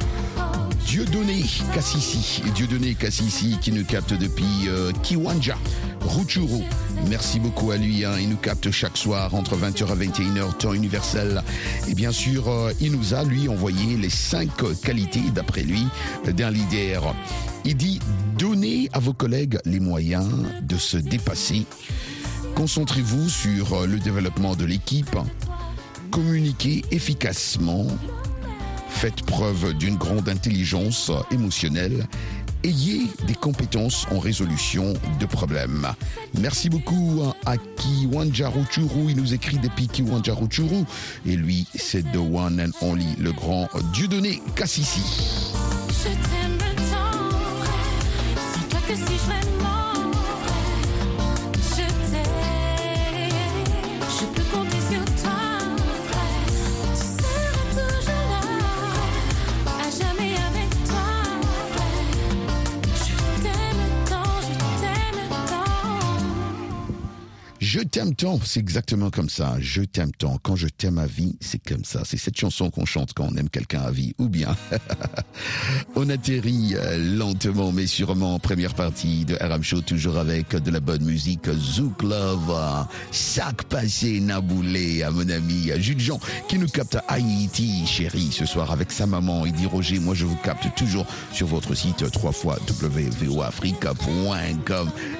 Dieudonné 0.85 1.43
Kassisi. 1.73 2.41
Dieudonné 2.55 2.95
Kassisi 2.95 3.57
qui 3.59 3.73
nous 3.73 3.83
capte 3.83 4.13
depuis 4.13 4.69
euh, 4.69 4.93
Kiwanja, 5.01 5.57
Rutshuru. 5.99 6.63
Merci 7.09 7.41
beaucoup 7.41 7.71
à 7.71 7.77
lui. 7.77 8.05
hein. 8.05 8.13
Il 8.17 8.29
nous 8.29 8.37
capte 8.37 8.71
chaque 8.71 8.95
soir 8.95 9.35
entre 9.35 9.57
20h 9.57 10.01
et 10.01 10.07
21h, 10.07 10.55
temps 10.57 10.71
universel. 10.73 11.43
Et 11.89 11.95
bien 11.95 12.13
sûr, 12.13 12.47
euh, 12.47 12.71
il 12.79 12.93
nous 12.93 13.13
a, 13.13 13.25
lui, 13.25 13.49
envoyé 13.49 13.97
les 13.97 14.09
cinq 14.09 14.49
qualités, 14.81 15.23
d'après 15.35 15.63
lui, 15.63 15.85
d'un 16.25 16.49
leader. 16.49 17.13
Il 17.65 17.75
dit, 17.75 17.99
donnez 18.39 18.89
à 18.93 18.99
vos 18.99 19.13
collègues 19.13 19.59
les 19.65 19.81
moyens 19.81 20.29
de 20.61 20.77
se 20.77 20.95
dépasser. 20.95 21.65
Concentrez-vous 22.55 23.27
sur 23.27 23.73
euh, 23.73 23.85
le 23.85 23.99
développement 23.99 24.55
de 24.55 24.63
l'équipe. 24.63 25.17
Communiquez 26.13 26.83
efficacement. 26.91 27.87
Faites 28.87 29.23
preuve 29.23 29.73
d'une 29.73 29.95
grande 29.95 30.29
intelligence 30.29 31.11
émotionnelle. 31.31 32.05
Ayez 32.63 33.07
des 33.25 33.33
compétences 33.33 34.05
en 34.11 34.19
résolution 34.19 34.93
de 35.19 35.25
problèmes. 35.25 35.87
Merci 36.39 36.69
beaucoup 36.69 37.23
à 37.47 37.57
Kiwanjaruchuru. 37.57 39.09
Il 39.09 39.17
nous 39.17 39.33
écrit 39.33 39.57
depuis 39.57 39.87
Kiwanjaruchuru. 39.87 40.85
Et 41.25 41.35
lui, 41.35 41.65
c'est 41.73 42.03
The 42.03 42.17
One 42.17 42.61
and 42.61 42.85
Only, 42.85 43.15
le 43.17 43.31
grand 43.31 43.67
Dieudonné 43.91 44.39
Kassisi. 44.55 45.51
Je 45.89 46.09
t'aime 46.09 46.59
tant, 46.91 47.27
toi 48.69 48.79
que 48.87 48.93
si 48.93 49.01
je 49.01 49.72
t'aime 67.93 68.15
tant, 68.15 68.39
c'est 68.43 68.59
exactement 68.59 69.11
comme 69.11 69.29
ça. 69.29 69.55
Je 69.59 69.83
t'aime 69.83 70.11
tant. 70.13 70.39
Quand 70.41 70.55
je 70.55 70.67
t'aime 70.67 70.97
à 70.97 71.05
vie, 71.05 71.35
c'est 71.39 71.59
comme 71.63 71.85
ça. 71.85 72.01
C'est 72.03 72.17
cette 72.17 72.35
chanson 72.35 72.71
qu'on 72.71 72.85
chante 72.85 73.13
quand 73.13 73.27
on 73.31 73.35
aime 73.35 73.51
quelqu'un 73.51 73.81
à 73.81 73.91
vie. 73.91 74.15
Ou 74.17 74.29
bien, 74.29 74.57
on 75.95 76.09
atterrit 76.09 76.73
euh, 76.73 76.97
lentement 77.17 77.71
mais 77.71 77.85
sûrement 77.85 78.33
en 78.33 78.39
première 78.39 78.73
partie 78.73 79.25
de 79.25 79.35
RM 79.35 79.61
Show, 79.61 79.81
toujours 79.81 80.17
avec 80.17 80.55
de 80.55 80.71
la 80.71 80.79
bonne 80.79 81.03
musique. 81.03 81.47
Zouk 81.53 82.01
Love, 82.01 82.87
Sac 83.11 83.61
Passé 83.65 84.19
Naboulé, 84.19 85.03
à 85.03 85.11
mon 85.11 85.29
ami 85.29 85.69
Jules 85.77 85.99
Jean, 85.99 86.19
qui 86.47 86.57
nous 86.57 86.69
capte 86.69 86.95
à 86.95 87.03
Haïti, 87.09 87.85
chérie, 87.85 88.31
ce 88.31 88.47
soir 88.47 88.71
avec 88.71 88.91
sa 88.91 89.05
maman. 89.05 89.45
Il 89.45 89.53
dit 89.53 89.67
Roger, 89.67 89.99
moi 89.99 90.15
je 90.15 90.25
vous 90.25 90.37
capte 90.37 90.73
toujours 90.75 91.05
sur 91.31 91.45
votre 91.45 91.75
site 91.75 92.09
3 92.09 92.31
fois 92.31 92.57
www.africa.com. 92.81 93.29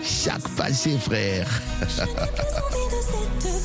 Sac 0.02 0.42
Passé, 0.56 0.98
frère. 0.98 1.62
Envie 2.69 2.95
de 2.95 3.02
cette 3.02 3.62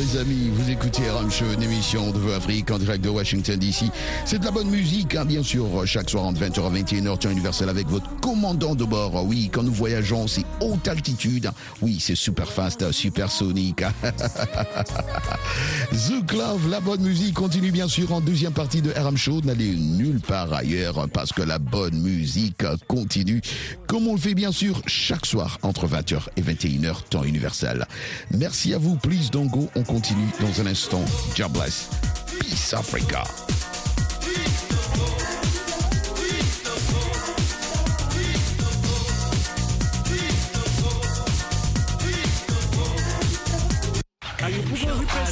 les 0.00 0.16
amis, 0.16 0.50
vous 0.54 0.70
écoutez 0.70 1.02
RM 1.10 1.30
Show, 1.30 1.44
une 1.54 1.62
émission 1.62 2.10
de 2.10 2.18
Vœux 2.18 2.34
Afrique 2.34 2.70
en 2.70 2.78
direct 2.78 3.04
de 3.04 3.10
Washington 3.10 3.58
DC. 3.58 3.84
C'est 4.24 4.38
de 4.38 4.44
la 4.46 4.50
bonne 4.50 4.70
musique, 4.70 5.14
hein, 5.14 5.26
bien 5.26 5.42
sûr, 5.42 5.66
chaque 5.84 6.08
soir 6.08 6.24
entre 6.24 6.40
20h 6.40 6.64
à 6.64 6.70
21h, 6.70 7.18
temps 7.18 7.30
universel 7.30 7.68
avec 7.68 7.86
votre 7.88 8.08
commandant 8.30 8.76
de 8.76 8.84
bord. 8.84 9.26
Oui, 9.26 9.50
quand 9.52 9.64
nous 9.64 9.72
voyageons, 9.72 10.28
c'est 10.28 10.44
haute 10.60 10.86
altitude. 10.86 11.50
Oui, 11.82 11.98
c'est 11.98 12.14
super 12.14 12.52
fast, 12.52 12.92
super 12.92 13.28
sonique. 13.28 13.82
Zouk 15.92 16.32
Love, 16.32 16.70
la 16.70 16.78
bonne 16.78 17.02
musique 17.02 17.34
continue 17.34 17.72
bien 17.72 17.88
sûr 17.88 18.12
en 18.12 18.20
deuxième 18.20 18.52
partie 18.52 18.82
de 18.82 18.92
RM 18.92 19.16
Show. 19.16 19.40
N'allez 19.42 19.74
nulle 19.74 20.20
part 20.20 20.52
ailleurs 20.52 21.08
parce 21.12 21.32
que 21.32 21.42
la 21.42 21.58
bonne 21.58 22.00
musique 22.00 22.62
continue 22.86 23.40
comme 23.88 24.06
on 24.06 24.14
le 24.14 24.20
fait 24.20 24.34
bien 24.34 24.52
sûr 24.52 24.80
chaque 24.86 25.26
soir 25.26 25.58
entre 25.62 25.88
20h 25.88 26.20
et 26.36 26.42
21h 26.42 27.08
temps 27.10 27.24
universel. 27.24 27.84
Merci 28.30 28.74
à 28.74 28.78
vous, 28.78 28.94
please 28.94 29.28
don't 29.32 29.48
go. 29.48 29.68
On 29.74 29.82
continue 29.82 30.28
dans 30.40 30.62
un 30.62 30.66
instant. 30.68 31.02
God 31.36 31.50
bless. 31.50 31.90
Peace 32.38 32.74
Africa. 32.74 33.24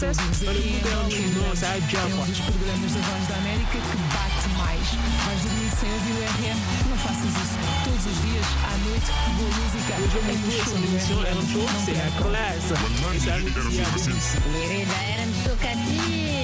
processo 0.08 0.44
para 0.44 0.54
mudarmos 0.54 1.14
o 1.14 1.38
nosso 1.44 1.64
agenda. 1.66 1.98
É 1.98 2.04
um 2.06 2.24
dos 2.24 2.40
programas 2.40 2.92
da 2.92 3.00
Voz 3.00 3.26
da 3.28 3.34
América 3.36 3.72
que 3.72 3.96
bate 4.08 4.48
mais. 4.56 4.86
Vais 5.26 5.40
dormir 5.42 5.70
sem 5.78 5.92
ouvir 5.92 6.12
o 6.12 6.24
RM? 6.24 6.58
Não 6.88 6.96
faças 6.96 7.28
isso. 7.28 7.56
Todos 7.84 8.06
os 8.06 8.16
dias, 8.22 8.46
à 8.64 8.74
noite, 8.88 9.08
boa 9.36 9.50
música. 9.58 9.92
Hoje 10.00 10.16
eu 10.16 10.22
tenho 10.24 10.40
duas 10.48 10.64
soluções, 10.64 11.10
eu 11.10 11.16
não 11.16 11.24
é 11.24 11.44
estou 11.44 11.94
é 11.94 12.00
a 12.00 12.12
classe. 12.22 12.72
Isso 13.16 13.30
é 13.30 13.38
muito 13.38 13.58
Era 15.12 15.22
um 15.22 15.34
sucatinho. 15.42 16.37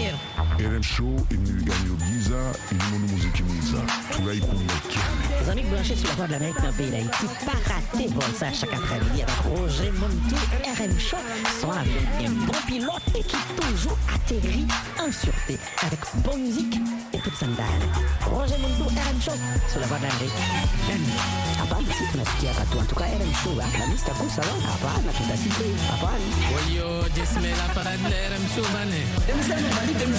Érem 0.58 0.82
show. 0.82 1.04
RM 1.04 1.16
Show 1.16 1.26
imigani 1.30 1.90
byiza 2.00 2.38
irimo 2.72 2.96
n'umuziki 2.98 3.42
mwiza 3.42 3.80
turayikumbukiye 4.12 5.04
Les 5.40 5.50
amis 5.50 5.66
branchés 5.70 5.96
sur 5.96 6.08
la 6.08 6.14
voie 6.14 6.26
de 6.26 6.32
l'Amérique 6.32 6.60
dans 6.60 6.68
le 6.68 6.72
pays 6.72 6.90
d'Haïti, 6.90 7.26
pas 7.44 7.60
rater 7.68 8.08
vol 8.08 8.32
ça 8.38 8.52
chaque 8.52 8.72
après-midi 8.72 9.22
avec 9.22 9.40
Roger 9.44 9.90
Montou, 10.00 10.40
RM 10.78 10.98
Show, 10.98 11.16
avec 11.68 12.26
un 12.26 12.32
bon 12.46 12.60
pilote 12.66 13.06
et 13.18 13.22
qui 13.22 13.36
toujours 13.56 13.98
atterrit 14.14 14.66
en 14.98 15.12
sûreté 15.12 15.58
avec 15.86 16.00
bonne 16.24 16.40
musique 16.40 16.76
et 17.12 17.18
toute 17.18 17.34
sandale. 17.34 17.84
Roger 18.30 18.58
Montou, 18.58 18.88
RM 18.88 19.20
Show, 19.20 19.38
sur 19.70 19.80
la 19.80 19.86
voie 19.86 19.98
de 19.98 20.04
l'Amérique. 20.04 20.40
Hapana, 21.62 21.92
si 21.96 22.04
tunasikia 22.10 22.50
tout 22.88 22.96
cas 22.96 23.04
RM 23.04 23.34
Show, 23.42 23.54
la 23.58 23.86
lista 23.86 24.12
kusa 24.12 24.42
hapana, 24.42 25.10
tutasikia 25.12 25.66
hapana. 25.92 26.26
Oyo, 26.56 27.04
Jesmela 27.14 27.66
Paradler, 27.74 28.30
M. 28.34 28.44
Soubane. 28.54 29.00
denmisɛnninw 29.26 29.74
mali 29.76 29.94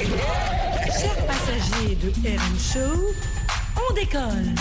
Chers 0.00 1.26
passagers 1.26 1.94
de 1.96 2.08
RM 2.08 2.58
Show, 2.58 3.14
on 3.76 3.94
décolle. 3.94 4.54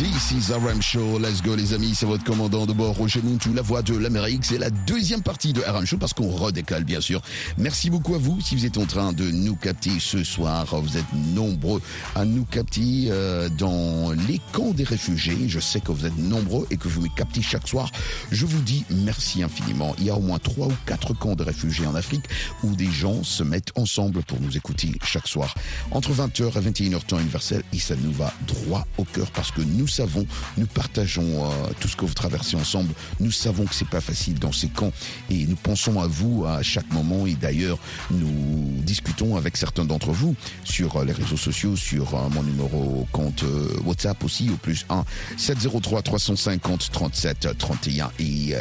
This 0.00 0.32
is 0.32 0.50
RM 0.50 0.80
Show. 0.80 1.18
Let's 1.18 1.42
go, 1.42 1.54
les 1.54 1.74
amis. 1.74 1.94
C'est 1.94 2.06
votre 2.06 2.24
commandant 2.24 2.64
de 2.64 2.72
bord, 2.72 2.96
Roger 2.96 3.20
Muntou, 3.20 3.52
la 3.52 3.60
voix 3.60 3.82
de 3.82 3.94
l'Amérique. 3.94 4.46
C'est 4.46 4.56
la 4.56 4.70
deuxième 4.70 5.22
partie 5.22 5.52
de 5.52 5.60
RM 5.60 5.84
Show 5.84 5.98
parce 5.98 6.14
qu'on 6.14 6.30
redécale, 6.30 6.84
bien 6.84 7.02
sûr. 7.02 7.20
Merci 7.58 7.90
beaucoup 7.90 8.14
à 8.14 8.18
vous 8.18 8.40
si 8.40 8.56
vous 8.56 8.64
êtes 8.64 8.78
en 8.78 8.86
train 8.86 9.12
de 9.12 9.30
nous 9.30 9.56
capter 9.56 9.90
ce 10.00 10.24
soir. 10.24 10.64
Vous 10.80 10.96
êtes 10.96 11.12
nombreux 11.34 11.82
à 12.14 12.24
nous 12.24 12.46
capter 12.46 13.08
euh, 13.10 13.50
dans 13.50 14.12
les 14.26 14.40
camps 14.52 14.70
des 14.70 14.84
réfugiés. 14.84 15.36
Je 15.48 15.60
sais 15.60 15.80
que 15.80 15.92
vous 15.92 16.06
êtes 16.06 16.16
nombreux 16.16 16.66
et 16.70 16.78
que 16.78 16.88
vous 16.88 17.02
me 17.02 17.08
captez 17.14 17.42
chaque 17.42 17.68
soir. 17.68 17.90
Je 18.30 18.46
vous 18.46 18.62
dis 18.62 18.86
merci 18.88 19.42
infiniment. 19.42 19.94
Il 19.98 20.04
y 20.06 20.10
a 20.10 20.14
au 20.14 20.22
moins 20.22 20.38
trois 20.38 20.68
ou 20.68 20.74
quatre 20.86 21.12
camps 21.12 21.34
de 21.34 21.42
réfugiés 21.42 21.86
en 21.86 21.94
Afrique 21.94 22.24
où 22.64 22.74
des 22.74 22.90
gens 22.90 23.22
se 23.22 23.42
mettent 23.42 23.72
ensemble 23.76 24.22
pour 24.22 24.40
nous 24.40 24.56
écouter 24.56 24.92
chaque 25.04 25.28
soir. 25.28 25.54
Entre 25.90 26.12
20h 26.12 26.56
et 26.56 26.70
21h 26.70 27.04
temps 27.04 27.20
universel 27.20 27.62
et 27.74 27.78
ça 27.78 27.96
nous 27.96 28.12
va 28.12 28.32
droit 28.46 28.86
au 28.96 29.04
cœur 29.04 29.30
parce 29.32 29.50
que 29.50 29.60
nous 29.60 29.89
savons, 29.90 30.26
nous 30.56 30.66
partageons 30.66 31.44
euh, 31.44 31.48
tout 31.80 31.88
ce 31.88 31.96
que 31.96 32.04
vous 32.04 32.14
traversez 32.14 32.56
ensemble. 32.56 32.94
Nous 33.18 33.30
savons 33.30 33.64
que 33.64 33.74
c'est 33.74 33.88
pas 33.88 34.00
facile 34.00 34.38
dans 34.38 34.52
ces 34.52 34.68
camps 34.68 34.92
et 35.28 35.46
nous 35.46 35.56
pensons 35.56 36.00
à 36.00 36.06
vous 36.06 36.44
à 36.46 36.62
chaque 36.62 36.90
moment 36.92 37.26
et 37.26 37.34
d'ailleurs 37.34 37.78
nous 38.10 38.80
discutons 38.82 39.36
avec 39.36 39.56
certains 39.56 39.84
d'entre 39.84 40.10
vous 40.12 40.34
sur 40.64 40.96
euh, 40.96 41.04
les 41.04 41.12
réseaux 41.12 41.36
sociaux, 41.36 41.76
sur 41.76 42.14
euh, 42.14 42.28
mon 42.30 42.42
numéro 42.42 43.06
compte 43.12 43.42
euh, 43.42 43.68
WhatsApp 43.84 44.22
aussi 44.24 44.50
au 44.50 44.56
plus 44.56 44.86
1 44.88 45.04
703 45.36 46.02
350 46.02 46.90
37 46.92 47.48
31 47.58 48.10
et 48.18 48.54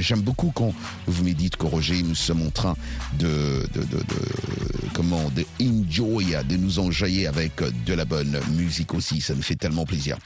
j'aime 0.00 0.20
beaucoup 0.20 0.52
quand 0.54 0.72
vous 1.06 1.24
me 1.24 1.32
dites 1.32 1.56
que 1.56 1.66
Roger 1.66 2.02
nous 2.02 2.14
sommes 2.14 2.46
en 2.46 2.50
train 2.50 2.76
de, 3.18 3.68
de, 3.74 3.80
de, 3.80 3.98
de 3.98 4.86
comment 4.94 5.30
de 5.30 5.44
enjoy, 5.60 6.36
de 6.48 6.56
nous 6.56 6.78
enjailler 6.78 7.26
avec 7.26 7.52
de 7.86 7.94
la 7.94 8.04
bonne 8.04 8.38
musique 8.52 8.94
aussi. 8.94 9.20
Ça 9.20 9.34
nous 9.34 9.42
fait 9.42 9.56
tellement 9.56 9.84
plaisir. 9.84 10.16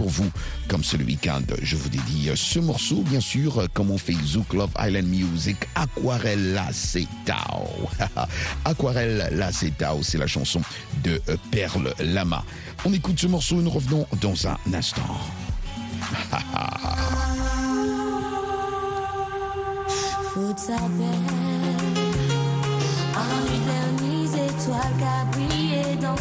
Pour 0.00 0.08
vous, 0.08 0.30
comme 0.66 0.82
le 0.96 1.04
week-end, 1.04 1.42
je 1.60 1.76
vous 1.76 1.90
dédie 1.90 2.30
ce 2.34 2.58
morceau, 2.58 3.02
bien 3.02 3.20
sûr, 3.20 3.68
comme 3.74 3.90
on 3.90 3.98
fait 3.98 4.16
Zouk 4.24 4.54
Love 4.54 4.70
Island 4.80 5.06
Music, 5.06 5.58
Aquarelle 5.74 6.54
La 6.54 6.68
Tao. 7.26 7.68
Aquarelle 8.64 9.28
La 9.32 9.50
Tao, 9.76 10.02
c'est 10.02 10.16
la 10.16 10.26
chanson 10.26 10.62
de 11.04 11.20
euh, 11.28 11.36
Perle 11.50 11.92
Lama. 11.98 12.42
On 12.86 12.94
écoute 12.94 13.20
ce 13.20 13.26
morceau 13.26 13.60
et 13.60 13.62
nous 13.62 13.68
revenons 13.68 14.06
dans 14.22 14.48
un 14.48 14.56
instant. 14.72 15.02
Dans 26.00 26.16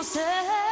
Effacer 0.00 0.20
et 0.20 0.67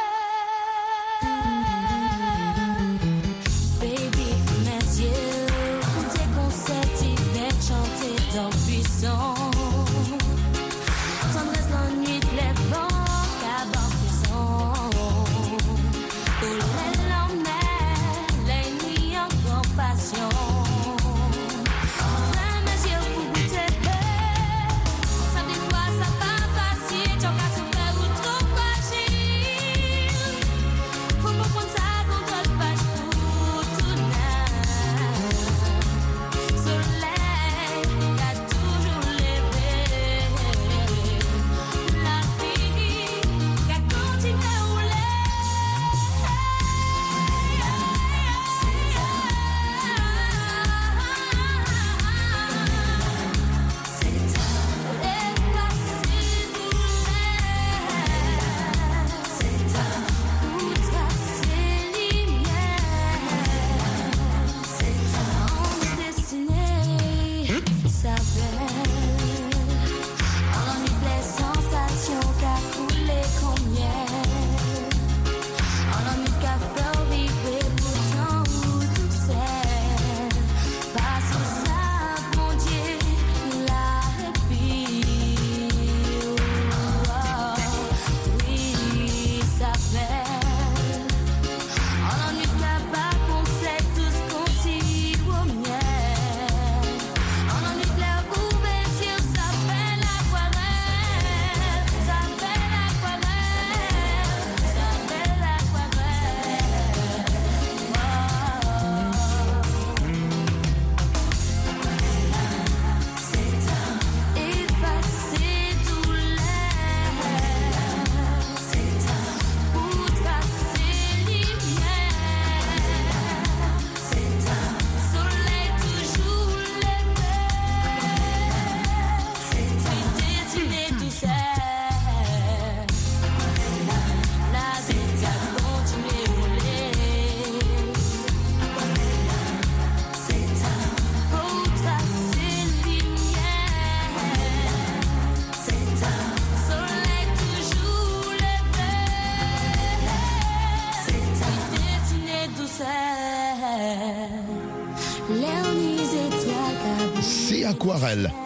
Quarel. 158.07 158.36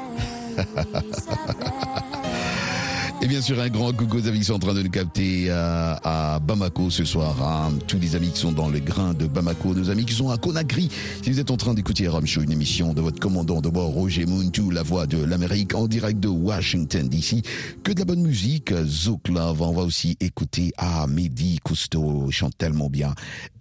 Un 3.60 3.70
grand 3.70 3.91
coucou 3.91 4.18
aux 4.18 4.28
amis 4.28 4.39
qui 4.39 4.45
sont 4.45 4.54
en 4.54 4.60
train 4.60 4.74
de 4.74 4.82
nous 4.82 4.89
capter 4.89 5.45
euh, 5.49 5.95
à 6.04 6.39
Bamako 6.39 6.89
ce 6.89 7.04
soir. 7.06 7.36
hein. 7.41 7.74
Tous 7.88 7.99
les 7.99 8.16
amis 8.16 8.30
qui 8.30 8.39
sont 8.39 8.52
dans 8.52 8.70
le 8.70 8.80
grain 8.80 9.14
de 9.14 9.28
Bamako, 9.28 9.74
nos 9.74 9.89
amis 9.89 10.06
qui 10.06 10.14
sont 10.14 10.30
à 10.30 10.38
Conakry. 10.38 10.89
Si 11.22 11.32
vous 11.32 11.39
êtes 11.39 11.52
en 11.52 11.58
train 11.58 11.74
d'écouter 11.74 12.08
Ram 12.08 12.26
Show, 12.26 12.41
une 12.41 12.52
émission 12.52 12.93
de 12.93 13.02
votre 13.02 13.20
commandant 13.20 13.60
de 13.62 13.70
bord, 13.70 13.89
Roger 13.91 14.26
Muntu, 14.26 14.72
la 14.72 14.84
voix 14.84 15.06
de 15.06 15.24
l'Amérique, 15.24 15.76
en 15.76 15.88
direct 15.88 16.20
de 16.20 16.28
Washington 16.30 17.08
DC. 17.10 17.43
Que 17.84 17.91
de 17.91 17.99
la 17.99 18.06
bonne 18.06 18.22
musique, 18.22 18.74
Zouk 18.86 19.28
Love. 19.28 19.62
On 19.62 19.74
va 19.74 19.84
aussi 19.84 20.18
écouter 20.22 20.72
ah, 20.78 21.06
Mehdi 21.08 21.60
Cousteau, 21.64 22.32
chante 22.32 22.58
tellement 22.58 22.89
bien. 22.89 23.14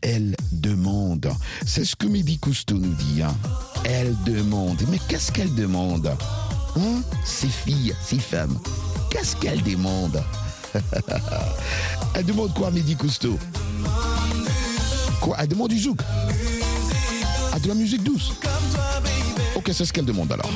Elle 0.03 0.37
demande. 0.53 1.31
C'est 1.67 1.85
ce 1.85 1.97
que 1.97 2.07
Mehdi 2.07 2.39
Cousteau 2.39 2.77
nous 2.77 2.95
dit. 2.95 3.23
Hein. 3.23 3.35
Elle 3.85 4.15
demande. 4.25 4.79
Mais 4.91 4.99
qu'est-ce 5.09 5.33
qu'elle 5.33 5.55
demande 5.55 6.11
Hein? 6.77 7.03
Ces 7.25 7.49
filles, 7.49 7.93
ces 8.01 8.21
femmes, 8.21 8.57
qu'est-ce 9.11 9.37
qu'elles 9.37 9.63
demandent 9.65 10.23
Elle 12.15 12.25
demande 12.25 12.55
quoi, 12.55 12.71
Mehdi 12.71 12.97
Cousteau? 12.97 13.39
Quoi 15.21 15.37
Elle 15.41 15.49
demande 15.49 15.69
du 15.71 15.79
zouk? 15.79 16.01
Ah, 17.53 17.59
de 17.59 17.69
la 17.69 17.75
musique 17.75 18.03
douce? 18.03 18.33
Ok, 19.55 19.71
c'est 19.73 19.85
ce 19.85 19.93
qu'elle 19.93 20.05
demande 20.05 20.33
alors. 20.33 20.51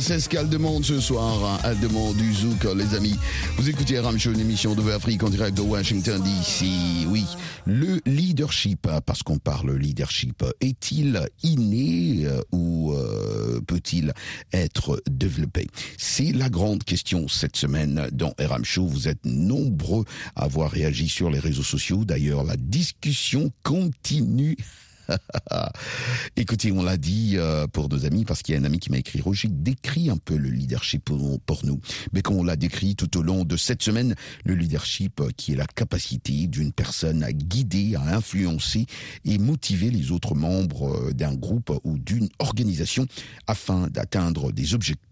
C'est 0.00 0.20
ce 0.20 0.28
qu'elle 0.28 0.48
demande 0.48 0.84
ce 0.84 1.00
soir. 1.00 1.60
Elle 1.64 1.80
demande 1.80 2.16
du 2.16 2.32
zouk, 2.32 2.64
les 2.76 2.94
amis. 2.94 3.16
Vous 3.56 3.68
écoutez 3.68 3.98
Ram 3.98 4.18
Show, 4.18 4.32
une 4.32 4.40
émission 4.40 4.74
de 4.74 4.88
Afrique 4.90 5.22
en 5.22 5.28
direct 5.28 5.56
de 5.56 5.62
Washington 5.62 6.22
DC. 6.22 7.06
Oui, 7.08 7.24
le 7.66 8.00
leadership, 8.06 8.88
parce 9.06 9.22
qu'on 9.22 9.38
parle 9.38 9.76
leadership, 9.76 10.44
est-il 10.60 11.26
inné 11.42 12.26
euh, 12.26 12.40
ou 12.52 12.92
euh, 12.92 13.60
peut-il 13.66 14.12
être 14.52 15.02
développé? 15.10 15.66
C'est 15.96 16.32
la 16.32 16.48
grande 16.48 16.84
question 16.84 17.26
cette 17.28 17.56
semaine 17.56 18.08
dans 18.12 18.34
RM 18.38 18.64
Show. 18.64 18.86
Vous 18.86 19.08
êtes 19.08 19.24
nombreux 19.24 20.04
à 20.36 20.44
avoir 20.44 20.70
réagi 20.70 21.08
sur 21.08 21.30
les 21.30 21.40
réseaux 21.40 21.62
sociaux. 21.62 22.04
D'ailleurs, 22.04 22.44
la 22.44 22.56
discussion 22.56 23.50
continue. 23.62 24.56
Écoutez, 26.36 26.72
on 26.72 26.82
l'a 26.82 26.96
dit 26.96 27.34
euh, 27.36 27.66
pour 27.66 27.88
nos 27.88 28.04
amis, 28.04 28.24
parce 28.24 28.42
qu'il 28.42 28.54
y 28.54 28.58
a 28.58 28.60
un 28.60 28.64
ami 28.64 28.78
qui 28.78 28.90
m'a 28.90 28.98
écrit, 28.98 29.20
Roger, 29.20 29.48
décrit 29.50 30.10
un 30.10 30.16
peu 30.16 30.36
le 30.36 30.50
leadership 30.50 31.04
pour, 31.04 31.40
pour 31.40 31.64
nous. 31.64 31.80
Mais 32.12 32.22
quand 32.22 32.34
on 32.34 32.44
l'a 32.44 32.56
décrit 32.56 32.96
tout 32.96 33.18
au 33.18 33.22
long 33.22 33.44
de 33.44 33.56
cette 33.56 33.82
semaine, 33.82 34.14
le 34.44 34.54
leadership 34.54 35.20
euh, 35.20 35.30
qui 35.36 35.52
est 35.52 35.56
la 35.56 35.66
capacité 35.66 36.46
d'une 36.46 36.72
personne 36.72 37.22
à 37.22 37.32
guider, 37.32 37.94
à 37.96 38.16
influencer 38.16 38.86
et 39.24 39.38
motiver 39.38 39.90
les 39.90 40.12
autres 40.12 40.34
membres 40.34 40.94
euh, 40.94 41.12
d'un 41.12 41.34
groupe 41.34 41.72
ou 41.84 41.98
d'une 41.98 42.28
organisation 42.38 43.06
afin 43.46 43.88
d'atteindre 43.88 44.52
des 44.52 44.74
objectifs 44.74 45.07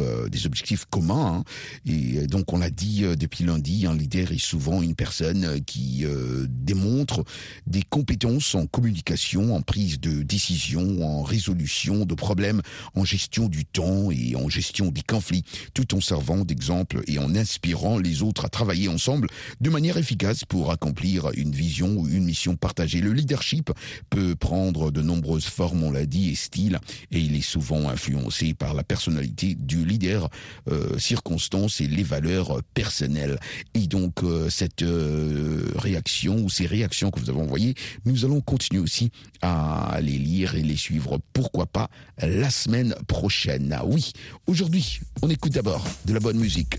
euh, 0.00 0.28
des 0.28 0.46
objectifs 0.46 0.84
communs. 0.90 1.38
hein. 1.38 1.44
Et 1.86 2.18
euh, 2.18 2.26
donc, 2.26 2.52
on 2.52 2.58
l'a 2.58 2.70
dit 2.70 3.04
euh, 3.04 3.16
depuis 3.16 3.44
lundi, 3.44 3.86
un 3.86 3.94
leader 3.94 4.32
est 4.32 4.38
souvent 4.38 4.82
une 4.82 4.94
personne 4.94 5.60
qui 5.64 6.04
démontre 6.48 7.24
des 7.66 7.82
compétences 7.82 8.54
en 8.54 8.66
communication, 8.66 9.54
en 9.54 9.62
prise 9.62 10.00
de 10.00 10.22
décision, 10.22 11.02
en 11.02 11.22
résolution 11.22 12.04
de 12.04 12.14
problèmes, 12.14 12.62
en 12.94 13.04
gestion 13.04 13.48
du 13.48 13.64
temps 13.64 14.10
et 14.10 14.36
en 14.36 14.48
gestion 14.48 14.90
des 14.90 15.02
conflits, 15.02 15.44
tout 15.74 15.94
en 15.94 16.00
servant 16.00 16.44
d'exemple 16.44 17.02
et 17.06 17.18
en 17.18 17.34
inspirant 17.34 17.98
les 17.98 18.22
autres 18.22 18.44
à 18.44 18.48
travailler 18.48 18.88
ensemble 18.88 19.28
de 19.60 19.70
manière 19.70 19.96
efficace 19.96 20.44
pour 20.44 20.70
accomplir 20.70 21.30
une 21.34 21.52
vision 21.52 21.96
ou 21.96 22.08
une 22.08 22.24
mission 22.24 22.56
partagée. 22.56 23.00
Le 23.00 23.12
leadership 23.12 23.70
peut 24.08 24.34
prendre 24.34 24.90
de 24.90 25.02
nombreuses 25.02 25.46
formes, 25.46 25.82
on 25.82 25.90
l'a 25.90 26.06
dit, 26.06 26.30
et 26.30 26.34
styles, 26.34 26.78
et 27.10 27.20
il 27.20 27.36
est 27.36 27.40
souvent 27.40 27.88
influencé 27.88 28.54
par 28.54 28.74
la 28.74 28.84
personnalité 28.84 29.54
du 29.60 29.84
leader, 29.84 30.28
euh, 30.70 30.98
circonstances 30.98 31.80
et 31.80 31.86
les 31.86 32.02
valeurs 32.02 32.62
personnelles. 32.74 33.38
Et 33.74 33.86
donc 33.86 34.22
euh, 34.22 34.50
cette 34.50 34.82
euh, 34.82 35.64
réaction 35.76 36.36
ou 36.36 36.50
ces 36.50 36.66
réactions 36.66 37.10
que 37.10 37.20
vous 37.20 37.30
avez 37.30 37.40
envoyées, 37.40 37.74
nous 38.04 38.24
allons 38.24 38.40
continuer 38.40 38.82
aussi 38.82 39.10
à 39.42 39.98
les 40.02 40.18
lire 40.18 40.54
et 40.54 40.62
les 40.62 40.76
suivre. 40.76 41.18
Pourquoi 41.32 41.66
pas 41.66 41.88
la 42.18 42.50
semaine 42.50 42.94
prochaine. 43.06 43.74
Ah 43.76 43.84
oui, 43.86 44.12
aujourd'hui, 44.46 45.00
on 45.22 45.30
écoute 45.30 45.52
d'abord 45.52 45.84
de 46.04 46.14
la 46.14 46.20
bonne 46.20 46.38
musique. 46.38 46.78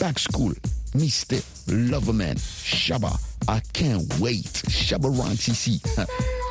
Back 0.00 0.18
School, 0.18 0.54
Mr. 0.94 1.40
Loverman, 1.68 2.36
Shabba. 2.64 3.12
I 3.48 3.60
can't 3.72 4.06
wait. 4.20 4.62
Shabba 4.68 5.08
Ranks 5.08 5.48
ici. 5.48 5.82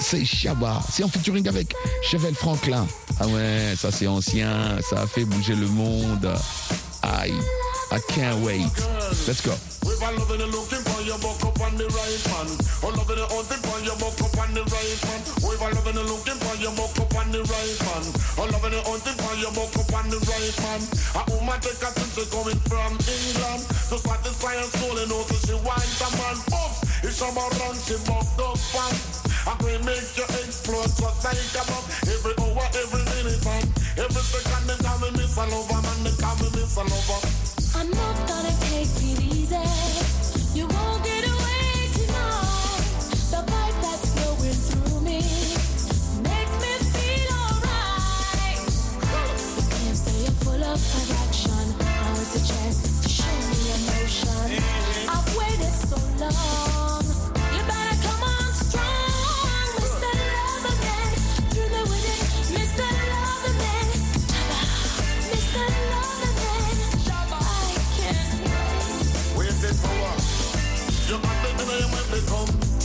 c'est 0.00 0.24
Shabba. 0.24 0.80
C'est 0.90 1.04
en 1.04 1.08
featuring 1.08 1.46
avec 1.48 1.74
Chevelle 2.02 2.34
Franklin. 2.34 2.86
Ah 3.20 3.26
ouais, 3.26 3.74
ça 3.76 3.90
c'est 3.90 4.06
ancien, 4.06 4.78
ça 4.88 5.02
a 5.02 5.06
fait 5.06 5.24
bouger 5.24 5.54
le 5.54 5.66
monde. 5.66 6.28
Aïe, 7.02 7.34
I 7.92 7.98
can't 8.08 8.42
wait. 8.42 8.60
Let's 9.26 9.42
go. 9.42 9.52
I 29.46 29.54
can 29.58 29.84
make 29.84 30.16
you 30.16 30.24
explode 30.24 30.90
just 30.98 31.24
like 31.24 31.38
a 31.54 31.62
bomb. 31.68 31.84
Every 32.08 32.34
hour, 32.42 32.66
every 32.74 33.02
minute. 33.12 33.46
Every 33.98 34.22
second, 34.22 34.66
they 34.66 34.78
call 34.82 34.98
me 34.98 35.08
a 35.08 35.44
Lover, 35.46 35.80
man. 35.82 35.98
They 36.04 36.14
call 36.18 36.36
me 36.38 36.48
a 36.48 36.82
Lover. 36.82 37.20
I'm 37.78 37.90
not 37.90 38.16
gonna 38.28 38.54
take 38.66 38.90
it 38.98 39.20
easy. 39.22 39.66
You 40.58 40.66
won't 40.66 41.04
get 41.04 41.24
away 41.26 41.90
tonight. 41.94 42.82
The 43.30 43.40
vibe 43.46 43.78
that's 43.82 44.06
flowing 44.14 44.58
through 44.66 45.00
me 45.02 45.20
makes 46.26 46.54
me 46.62 46.72
feel 46.94 47.30
alright. 47.38 48.58
Can't 49.70 49.96
say 49.96 50.18
you're 50.22 50.38
full 50.42 50.62
of 50.62 50.78
attraction. 50.98 51.64
Now 51.78 52.14
chance 52.42 53.02
to 53.02 53.08
show 53.08 53.36
me 53.50 53.60
emotion. 53.76 54.62
I've 55.08 55.36
waited 55.36 55.74
so 55.86 55.98
long. 56.18 56.87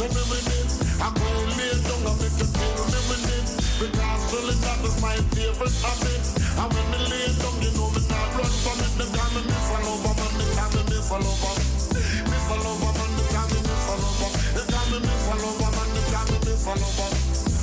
Come. 0.03 0.11
Tell 0.11 0.25
me 0.25 0.29
with 0.29 0.59
it. 0.59 0.69
I'm 0.99 1.13
going 1.13 1.31
to 1.31 1.55
lay 1.55 1.75
down 1.83 2.03
and 2.03 2.17
make 2.19 2.35
you 2.35 2.47
feel 2.47 2.83
me 2.91 2.99
with 3.07 3.31
it. 3.31 3.47
Because 3.79 4.21
really 4.33 4.55
that 4.63 4.79
is 4.83 4.95
my 5.01 5.15
favorite 5.31 5.75
habit. 5.83 6.23
And 6.59 6.69
when 6.73 6.85
me 6.91 6.99
lay 7.07 7.27
down, 7.39 7.55
you 7.63 7.71
know 7.75 7.89
me 7.91 8.01
not 8.11 8.27
run 8.35 8.53
from 8.63 8.79
it. 8.83 8.91
They 8.99 9.07
call 9.15 9.29
me 9.31 9.41
Miss 9.47 9.67
a 9.71 9.77
Lover, 9.83 10.13
man. 10.13 10.31
They 10.39 10.49
call 10.55 10.69
me 10.75 10.81
Miss 10.91 11.07
a 11.07 11.17
Lover. 11.23 11.55
Miss 12.27 12.47
a 12.51 12.55
Lover, 12.63 12.91
man. 12.93 13.11
They 13.15 13.27
call 13.31 13.47
me 13.47 13.59
Miss 13.63 13.87
a 13.87 13.95
Lover. 14.03 14.29
They 14.53 14.65
call 14.67 14.87
me 14.91 14.97
Miss 15.03 15.23
a 15.23 15.35
Lover, 15.39 15.71
man. 15.71 15.89
They 15.93 16.05
call 16.11 16.25
me 16.27 16.37
Miss 16.43 16.65
a 16.67 16.73
Lover. 16.73 17.11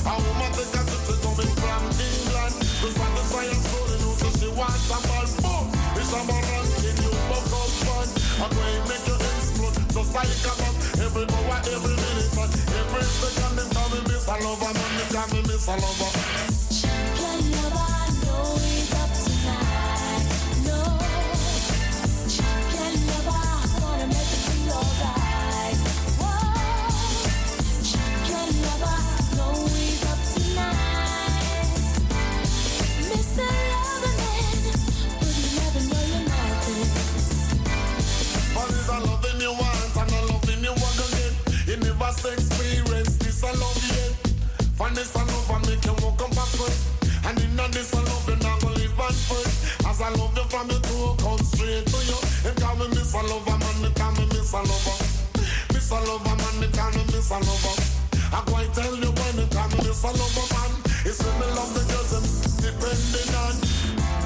A 0.00 0.12
woman 0.16 0.50
take 0.56 0.74
a 0.76 0.80
trip, 0.80 1.02
she 1.06 1.14
coming 1.20 1.54
from 1.60 1.82
England. 1.92 2.54
To 2.80 2.88
satisfy 2.88 3.44
her 3.52 3.60
soul, 3.68 3.86
you 3.90 3.98
know, 4.00 4.12
so 4.16 4.28
she 4.40 4.48
wants 4.56 4.88
a 4.88 4.98
man. 5.06 5.28
Boom! 5.44 5.64
It's 5.92 6.12
a 6.12 6.20
man 6.24 6.66
in 6.88 6.96
you, 7.04 7.12
buck 7.28 7.52
up 7.52 7.70
fun. 7.84 8.08
I'm 8.40 8.48
going 8.48 8.80
to 8.80 8.88
make 8.88 9.04
you 9.04 9.16
explode, 9.20 9.76
just 9.92 10.10
like 10.16 10.32
a 10.48 10.52
bomb. 10.56 10.79
Every 11.02 11.22
hour, 11.22 11.58
every 11.64 11.96
minute, 11.96 12.32
man. 12.36 12.50
Every 12.50 13.02
second, 13.02 13.56
they 13.56 13.68
call 13.74 13.88
me 13.90 14.00
Miss 14.06 14.28
Lover, 14.28 14.72
man. 14.74 14.92
They 14.98 15.08
call 15.14 15.28
me 15.32 15.40
Miss 15.48 15.66
Lover. 15.66 16.10
Champion 16.70 17.40
lover, 17.56 18.04
know 18.24 18.44
he's 18.60 18.92
up 18.94 19.10
tonight. 19.24 20.24
No, 20.66 20.80
champion 22.28 22.94
lover, 23.08 23.44
gonna 23.80 24.06
make 24.06 24.32
feel 24.44 24.72
alright. 24.76 25.78
Champion 27.90 28.50
lover, 28.62 28.98
As 50.00 50.06
I 50.06 50.16
love 50.16 50.32
you 50.34 50.44
from 50.48 50.70
your 50.70 50.80
toe, 50.80 51.14
come 51.20 51.44
straight 51.44 51.84
to 51.84 51.98
you. 52.08 52.16
They 52.40 52.56
call 52.56 52.72
me 52.80 52.88
Miss 52.88 53.12
a 53.12 53.20
Lover, 53.20 53.52
man, 53.52 53.76
they 53.84 53.92
call 53.92 54.12
me 54.16 54.24
Miss 54.32 54.48
a 54.56 54.64
Lover. 54.64 54.96
Miss 55.76 55.92
a 55.92 56.00
Lover, 56.00 56.36
man, 56.40 56.56
they 56.56 56.72
call 56.72 56.88
me 56.96 57.04
Miss 57.12 57.28
a 57.28 57.36
Lover. 57.36 57.76
I 58.32 58.40
and 58.40 58.72
tell 58.72 58.96
you 58.96 59.12
when 59.12 59.32
they 59.36 59.48
call 59.52 59.68
me 59.68 59.76
Miss 59.84 60.00
a 60.00 60.08
Lover, 60.08 60.46
man. 60.56 60.72
It's 61.04 61.20
when 61.20 61.36
me 61.36 61.46
love 61.52 61.72
the 61.76 61.84
girls 61.84 62.16
them 62.16 62.24
depending 62.64 63.28
on. 63.44 63.54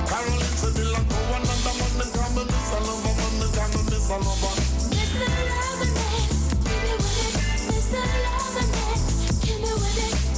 Caroline 0.07 0.55
said 0.63 0.79
they 0.79 0.87
like 0.95 1.09
go 1.11 1.19
another 1.43 1.75
man, 1.75 1.93
they 1.99 2.11
call 2.15 2.31
me 2.39 2.43
Miss 2.47 2.71
a 2.71 2.79
Lover, 2.79 3.15
man, 3.19 3.35
they 3.43 3.51
call 3.59 3.71
me 3.75 3.81
Miss 3.91 4.07
a 4.07 4.17
Lover. 4.23 4.55
Mr. 4.95 5.27
Loverman, 5.27 6.23
give 6.71 6.83
me 6.87 6.93
with 7.03 7.19
it. 7.19 7.35
Mr. 7.67 7.99
Loverman, 7.99 8.99
give 9.43 9.59
me 9.59 9.73
with 9.75 10.07
it. 10.07 10.34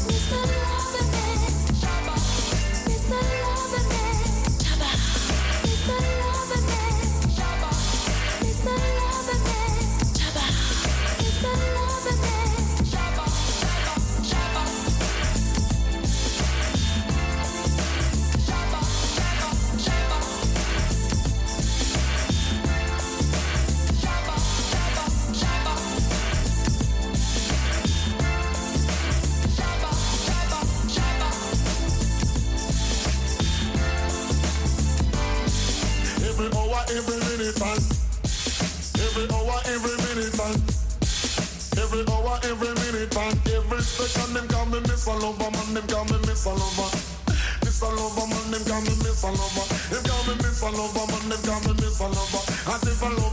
Them 49.90 50.02
call 50.02 50.24
me 50.26 50.34
Miss 50.42 50.62
a 50.62 50.66
Lover, 50.66 51.06
man. 51.06 51.28
Them 51.28 51.42
call 51.46 51.60
me 51.60 51.72
Miss 51.80 52.00
a 52.00 52.06
Lover. 52.08 52.42
As 52.74 52.82
if 52.88 53.02
I'm 53.02 53.16
loving 53.16 53.25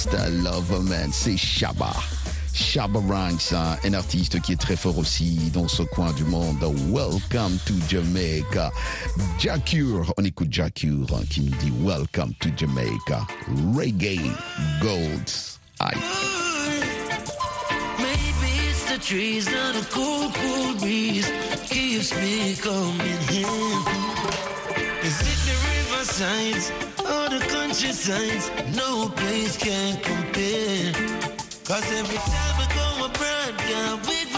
Mr. 0.00 0.30
Loverman, 0.42 1.10
c'est 1.12 1.36
Shabba. 1.36 1.92
Shabba 2.54 3.00
Ranks, 3.00 3.52
hein, 3.52 3.76
un 3.84 3.92
artiste 3.92 4.40
qui 4.40 4.52
est 4.52 4.60
très 4.60 4.76
fort 4.76 4.96
aussi 4.96 5.50
dans 5.52 5.68
ce 5.68 5.82
coin 5.82 6.10
du 6.14 6.24
monde. 6.24 6.56
Welcome 6.90 7.58
to 7.66 7.74
Jamaica. 7.86 8.72
Jacure, 9.38 10.14
on 10.16 10.24
écoute 10.24 10.50
Jacure 10.50 11.06
hein, 11.14 11.20
qui 11.28 11.42
nous 11.42 11.54
dit 11.56 11.70
Welcome 11.82 12.32
to 12.40 12.48
Jamaica. 12.56 13.26
Reggae 13.76 14.20
the 18.88 18.98
trees 19.02 19.48
cool, 19.90 20.30
cool 20.32 20.74
breeze. 20.76 21.28
Is 25.02 25.20
it 25.22 25.38
the 26.96 26.99
the 27.30 27.38
countrysides, 27.46 28.50
no 28.76 29.08
place 29.08 29.56
can 29.56 29.96
compare. 30.02 30.92
Cause 31.64 31.86
every 31.92 32.16
time 32.16 32.56
I 32.58 32.66
go 32.74 33.06
abroad, 33.06 33.54
yeah. 33.68 33.94
we 34.08 34.29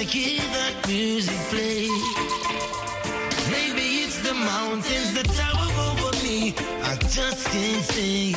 I 0.00 0.04
hear 0.04 0.40
that 0.40 0.88
music 0.88 1.36
play. 1.50 1.84
Maybe 3.52 4.00
it's 4.00 4.18
the 4.26 4.32
mountains 4.32 5.12
that 5.12 5.28
tower 5.36 5.68
over 5.92 6.16
me. 6.24 6.54
I 6.84 6.96
just 6.96 7.46
can't 7.48 7.84
stay 7.84 8.32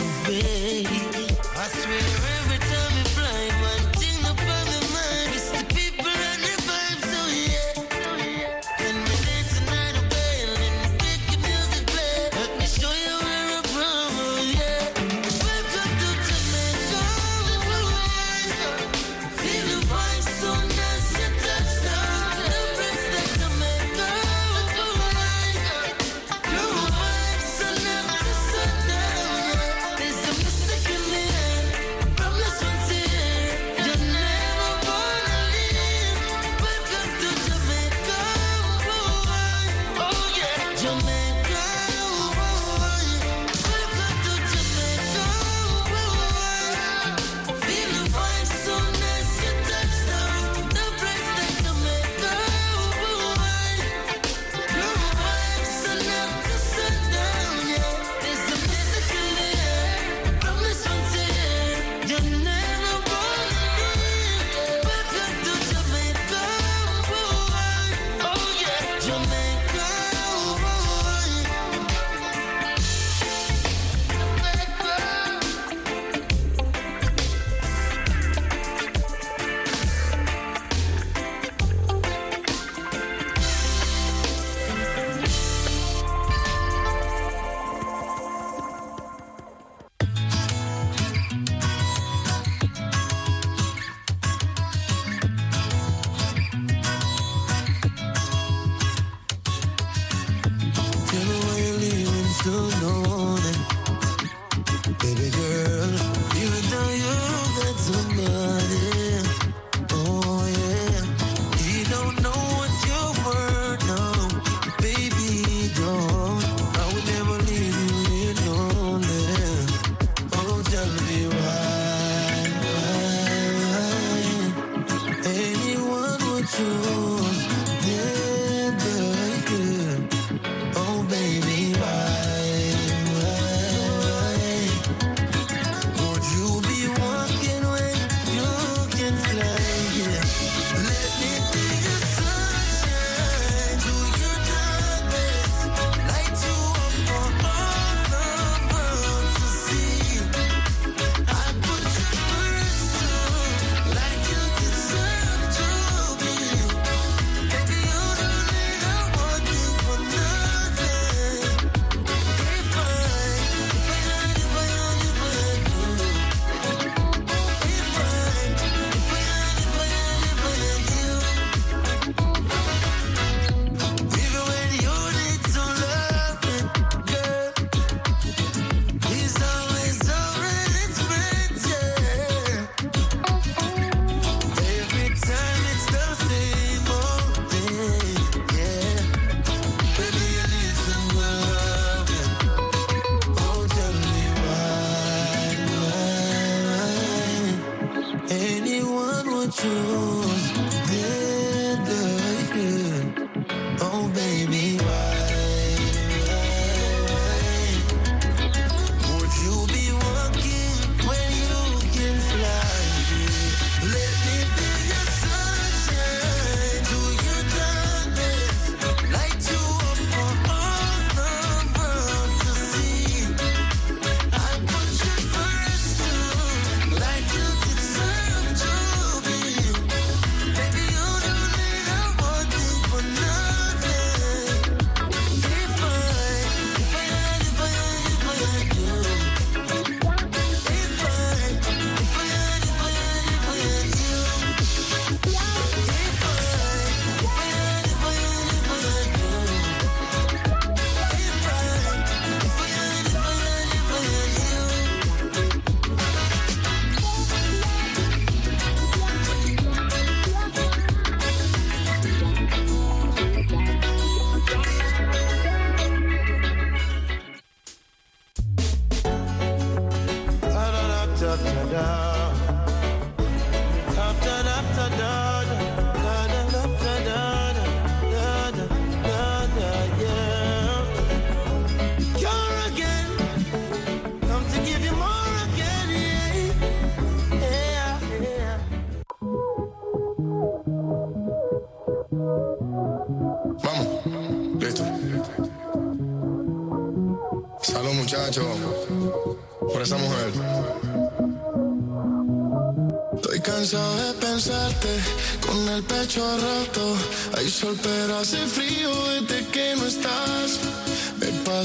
you. 199.52 200.33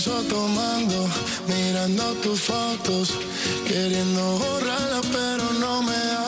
Tomando, 0.05 1.09
mirando 1.49 2.15
tus 2.23 2.41
fotos, 2.41 3.11
queriendo 3.67 4.39
borrarlas, 4.39 5.05
pero 5.13 5.53
no 5.55 5.83
me 5.83 5.93
da. 5.93 6.28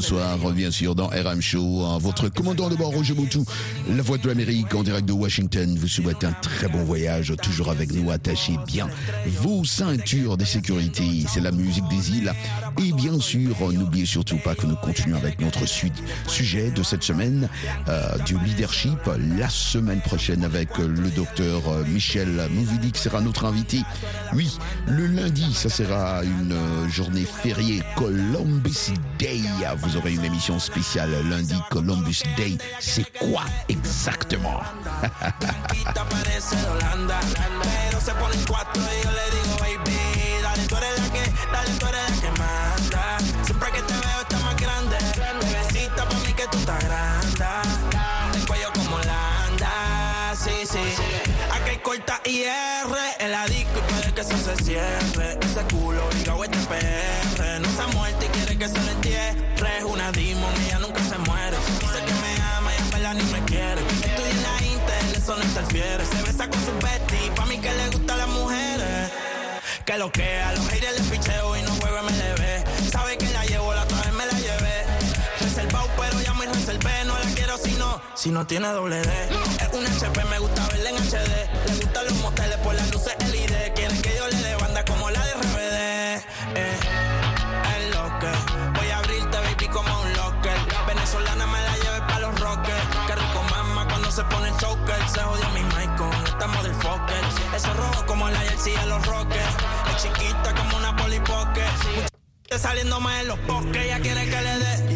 Ce 0.00 0.08
soir, 0.10 0.38
bien 0.52 0.70
sûr, 0.70 0.94
dans 0.94 1.08
RM 1.08 1.40
Show. 1.40 1.98
Votre 1.98 2.28
commandant 2.28 2.68
de 2.68 2.76
bord, 2.76 2.92
Roger 2.92 3.14
Moutou, 3.14 3.44
la 3.88 4.00
voix 4.00 4.16
de 4.16 4.28
l'Amérique 4.28 4.72
en 4.74 4.84
direct 4.84 5.06
de 5.06 5.12
Washington, 5.12 5.76
vous 5.76 5.88
souhaite 5.88 6.22
un 6.22 6.30
très 6.30 6.68
bon 6.68 6.84
voyage. 6.84 7.34
Toujours 7.42 7.68
avec 7.68 7.92
nous, 7.92 8.08
attachez 8.12 8.56
bien 8.64 8.88
vos 9.26 9.64
ceintures 9.64 10.36
de 10.36 10.44
sécurité. 10.44 11.24
C'est 11.26 11.40
la 11.40 11.50
musique 11.50 11.88
des 11.88 12.18
îles. 12.18 12.32
Et 12.80 12.92
bien 12.92 13.18
sûr, 13.18 13.72
n'oubliez 13.72 14.06
surtout 14.06 14.38
pas 14.38 14.54
que 14.54 14.66
nous 14.66 14.76
continuons 14.76 15.16
avec 15.16 15.40
notre 15.40 15.66
suite, 15.66 15.94
sujet 16.28 16.70
de 16.70 16.82
cette 16.82 17.02
semaine, 17.02 17.48
euh, 17.88 18.16
du 18.18 18.38
leadership. 18.38 18.98
La 19.36 19.48
semaine 19.48 20.00
prochaine 20.00 20.44
avec 20.44 20.78
le 20.78 21.10
docteur 21.10 21.68
euh, 21.68 21.84
Michel 21.84 22.48
Mouvidy 22.50 22.92
qui 22.92 23.00
sera 23.00 23.20
notre 23.20 23.46
invité. 23.46 23.80
Oui, 24.32 24.56
le 24.86 25.06
lundi, 25.06 25.52
ça 25.54 25.68
sera 25.68 26.22
une 26.22 26.52
euh, 26.52 26.88
journée 26.88 27.24
fériée 27.24 27.82
Columbus 27.96 28.92
Day. 29.18 29.40
Vous 29.78 29.96
aurez 29.96 30.14
une 30.14 30.24
émission 30.24 30.58
spéciale 30.58 31.10
lundi 31.28 31.56
Columbus 31.70 32.22
Day. 32.36 32.58
C'est 32.78 33.10
quoi 33.18 33.42
exactement? 33.68 34.60
eso 54.28 54.56
se 54.56 54.64
cierre. 54.64 55.38
Ese 55.40 55.62
culo 55.74 56.04
obligado 56.06 56.44
este 56.44 56.58
PR. 56.58 57.60
No 57.60 57.68
se 57.70 57.82
ha 57.82 58.10
y 58.10 58.28
quiere 58.28 58.58
que 58.58 58.68
se 58.68 58.80
le 58.80 58.92
entierre. 58.92 59.78
Es 59.78 59.84
una 59.84 60.12
demon, 60.12 60.52
nunca 60.80 61.02
se 61.02 61.18
muere. 61.18 61.56
Dice 61.80 61.98
que 62.06 62.12
me 62.12 62.42
ama 62.56 62.70
y 62.76 62.82
en 62.82 62.90
verdad 62.90 63.14
ni 63.14 63.24
me 63.32 63.44
quiere. 63.44 63.80
Estoy 63.80 64.30
en 64.30 64.42
la 64.42 64.64
Intel, 64.64 65.16
eso 65.16 65.36
no 65.36 65.42
interfiere. 65.42 66.04
Se 66.04 66.22
besa 66.22 66.48
con 66.48 66.60
su 66.64 66.72
bestie, 66.82 67.30
pa' 67.34 67.46
mí 67.46 67.58
que 67.58 67.72
le 67.72 67.88
gustan 67.90 68.18
las 68.18 68.28
mujeres. 68.28 69.10
Que 69.84 69.96
lo 69.96 70.10
que 70.12 70.40
a 70.40 70.52
los 70.52 70.68
haters 70.68 70.98
les 70.98 71.06
picheo 71.08 71.56
y 71.56 71.62
no 71.62 71.70
juego 71.76 72.02
MLB. 72.02 72.90
Sabe 72.90 73.16
que 73.16 73.28
la 73.30 73.44
llevo, 73.46 73.72
la 73.72 73.82
otra 73.82 73.98
vez 73.98 74.12
me 74.12 74.26
la 74.26 74.38
llevé. 74.38 74.84
Reservado, 75.40 75.88
pero 75.96 76.20
ya 76.20 76.34
me 76.34 76.46
reservé. 76.46 77.04
No 77.06 77.18
la 77.18 77.30
quiero 77.34 77.56
si 77.56 77.72
no, 77.72 78.00
si 78.14 78.30
no 78.30 78.46
tiene 78.46 78.68
doble 78.68 79.00
D. 79.00 79.10
Es 79.60 79.72
un 79.72 79.86
HP, 79.86 80.24
me 80.24 80.38
gusta 80.38 80.66
verla 80.68 80.90
en 80.90 80.96
HD. 80.96 81.68
Le 81.68 81.74
gustan 81.76 82.04
los 82.04 82.14
moteles 82.16 82.58
por 82.58 82.74
las 82.74 82.90
luces 82.90 83.14
LED. 83.32 83.48
Quieren 84.28 84.36
que 84.36 84.36
yo 84.36 84.42
le 84.42 84.48
dé 84.48 84.56
banda 84.56 84.84
como 84.84 85.10
la 85.10 85.24
de 85.24 85.34
RBD. 85.34 86.24
Eh, 86.54 86.78
es 87.78 87.94
lo 87.94 88.18
que 88.18 88.78
voy 88.78 88.90
a 88.90 88.98
abrirte, 88.98 89.38
baby, 89.38 89.68
como 89.68 90.00
un 90.02 90.12
locker. 90.14 90.58
Venezolana 90.86 91.46
me 91.46 91.60
la 91.60 91.76
lleve 91.76 92.00
pa' 92.06 92.18
los 92.20 92.40
rockers. 92.40 92.86
Que 93.06 93.14
rico 93.14 93.42
mama 93.50 93.86
cuando 93.88 94.10
se 94.10 94.24
pone 94.24 94.48
el 94.48 94.56
choker. 94.56 95.08
Se 95.08 95.20
jodió 95.20 95.48
mi 95.50 95.62
mic 95.62 95.96
con 95.96 96.12
este 96.12 96.46
motherfucker. 96.46 97.24
Eso 97.54 97.72
rojo 97.74 98.06
como 98.06 98.28
la 98.28 98.40
jersey 98.40 98.74
de 98.74 98.86
los 98.86 99.06
Rockets. 99.06 99.56
Es 99.90 100.02
chiquita 100.02 100.54
como 100.54 100.76
una 100.76 100.96
polipoque. 100.96 101.64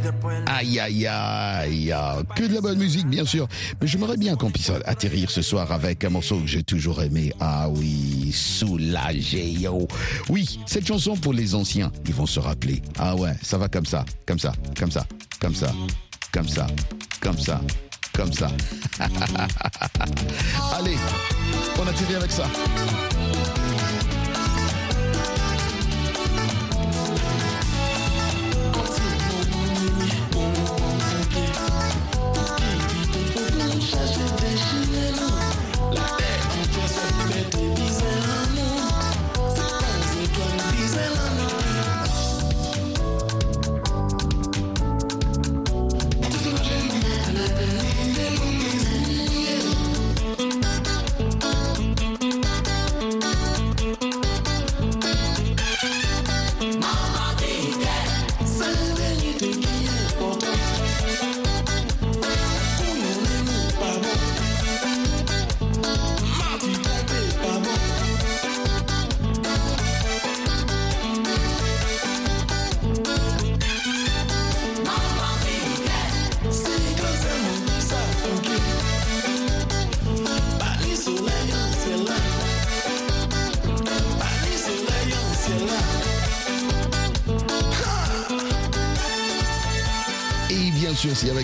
Después 0.02 0.34
Aïe, 0.46 0.80
aïe, 0.80 1.06
aïe. 1.06 1.94
Que 2.34 2.44
de 2.44 2.54
la 2.54 2.60
bonne 2.60 2.78
musique, 2.78 3.06
bien 3.06 3.24
sûr. 3.24 3.46
Mais 3.80 3.86
j'aimerais 3.86 4.16
bien 4.16 4.34
qu'on 4.34 4.50
puisse 4.50 4.70
atterrir 4.84 5.30
ce 5.30 5.42
soir 5.42 5.70
avec 5.70 6.02
un 6.04 6.10
morceau 6.10 6.38
que 6.40 6.46
j'ai 6.46 6.64
toujours 6.64 7.02
aimé. 7.02 7.32
Ah 7.38 7.68
oui, 7.68 8.32
soulagé, 8.32 9.44
yo. 9.48 9.86
Oui, 10.28 10.58
cette 10.66 10.86
chanson 10.86 11.16
pour 11.16 11.32
les 11.32 11.54
anciens, 11.54 11.92
ils 12.06 12.14
vont 12.14 12.26
se 12.26 12.40
rappeler. 12.40 12.82
Ah 12.98 13.14
ouais, 13.14 13.34
ça 13.42 13.58
va 13.58 13.68
comme 13.68 13.86
ça, 13.86 14.04
comme 14.26 14.40
ça, 14.40 14.52
comme 14.76 14.90
ça, 14.90 15.06
comme 15.40 15.54
ça, 15.54 15.72
comme 16.32 16.48
ça, 16.48 16.66
comme 17.20 17.38
ça, 17.38 17.60
comme 18.12 18.32
ça. 18.32 18.48
Allez, 20.76 20.96
on 21.80 21.86
atterrit 21.86 22.16
avec 22.16 22.32
ça. 22.32 22.44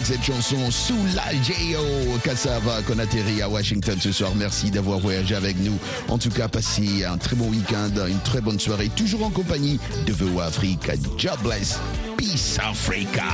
Cette 0.08 0.24
chanson 0.24 0.70
Soulageo 0.70 2.16
Cassava 2.24 2.80
qu'on 2.86 2.98
atterrit 2.98 3.42
à 3.42 3.48
Washington 3.50 3.98
ce 4.00 4.10
soir. 4.10 4.32
Merci 4.34 4.70
d'avoir 4.70 5.00
voyagé 5.00 5.34
avec 5.34 5.58
nous. 5.60 5.78
En 6.08 6.16
tout 6.16 6.30
cas, 6.30 6.48
passez 6.48 7.04
un 7.04 7.18
très 7.18 7.36
bon 7.36 7.50
week-end, 7.50 7.90
une 8.08 8.20
très 8.20 8.40
bonne 8.40 8.58
soirée, 8.58 8.88
toujours 8.96 9.26
en 9.26 9.30
compagnie 9.30 9.78
de 10.06 10.14
VOA 10.14 10.46
Africa. 10.46 10.94
Jobless. 11.18 11.78
Peace 12.16 12.58
Africa. 12.58 13.24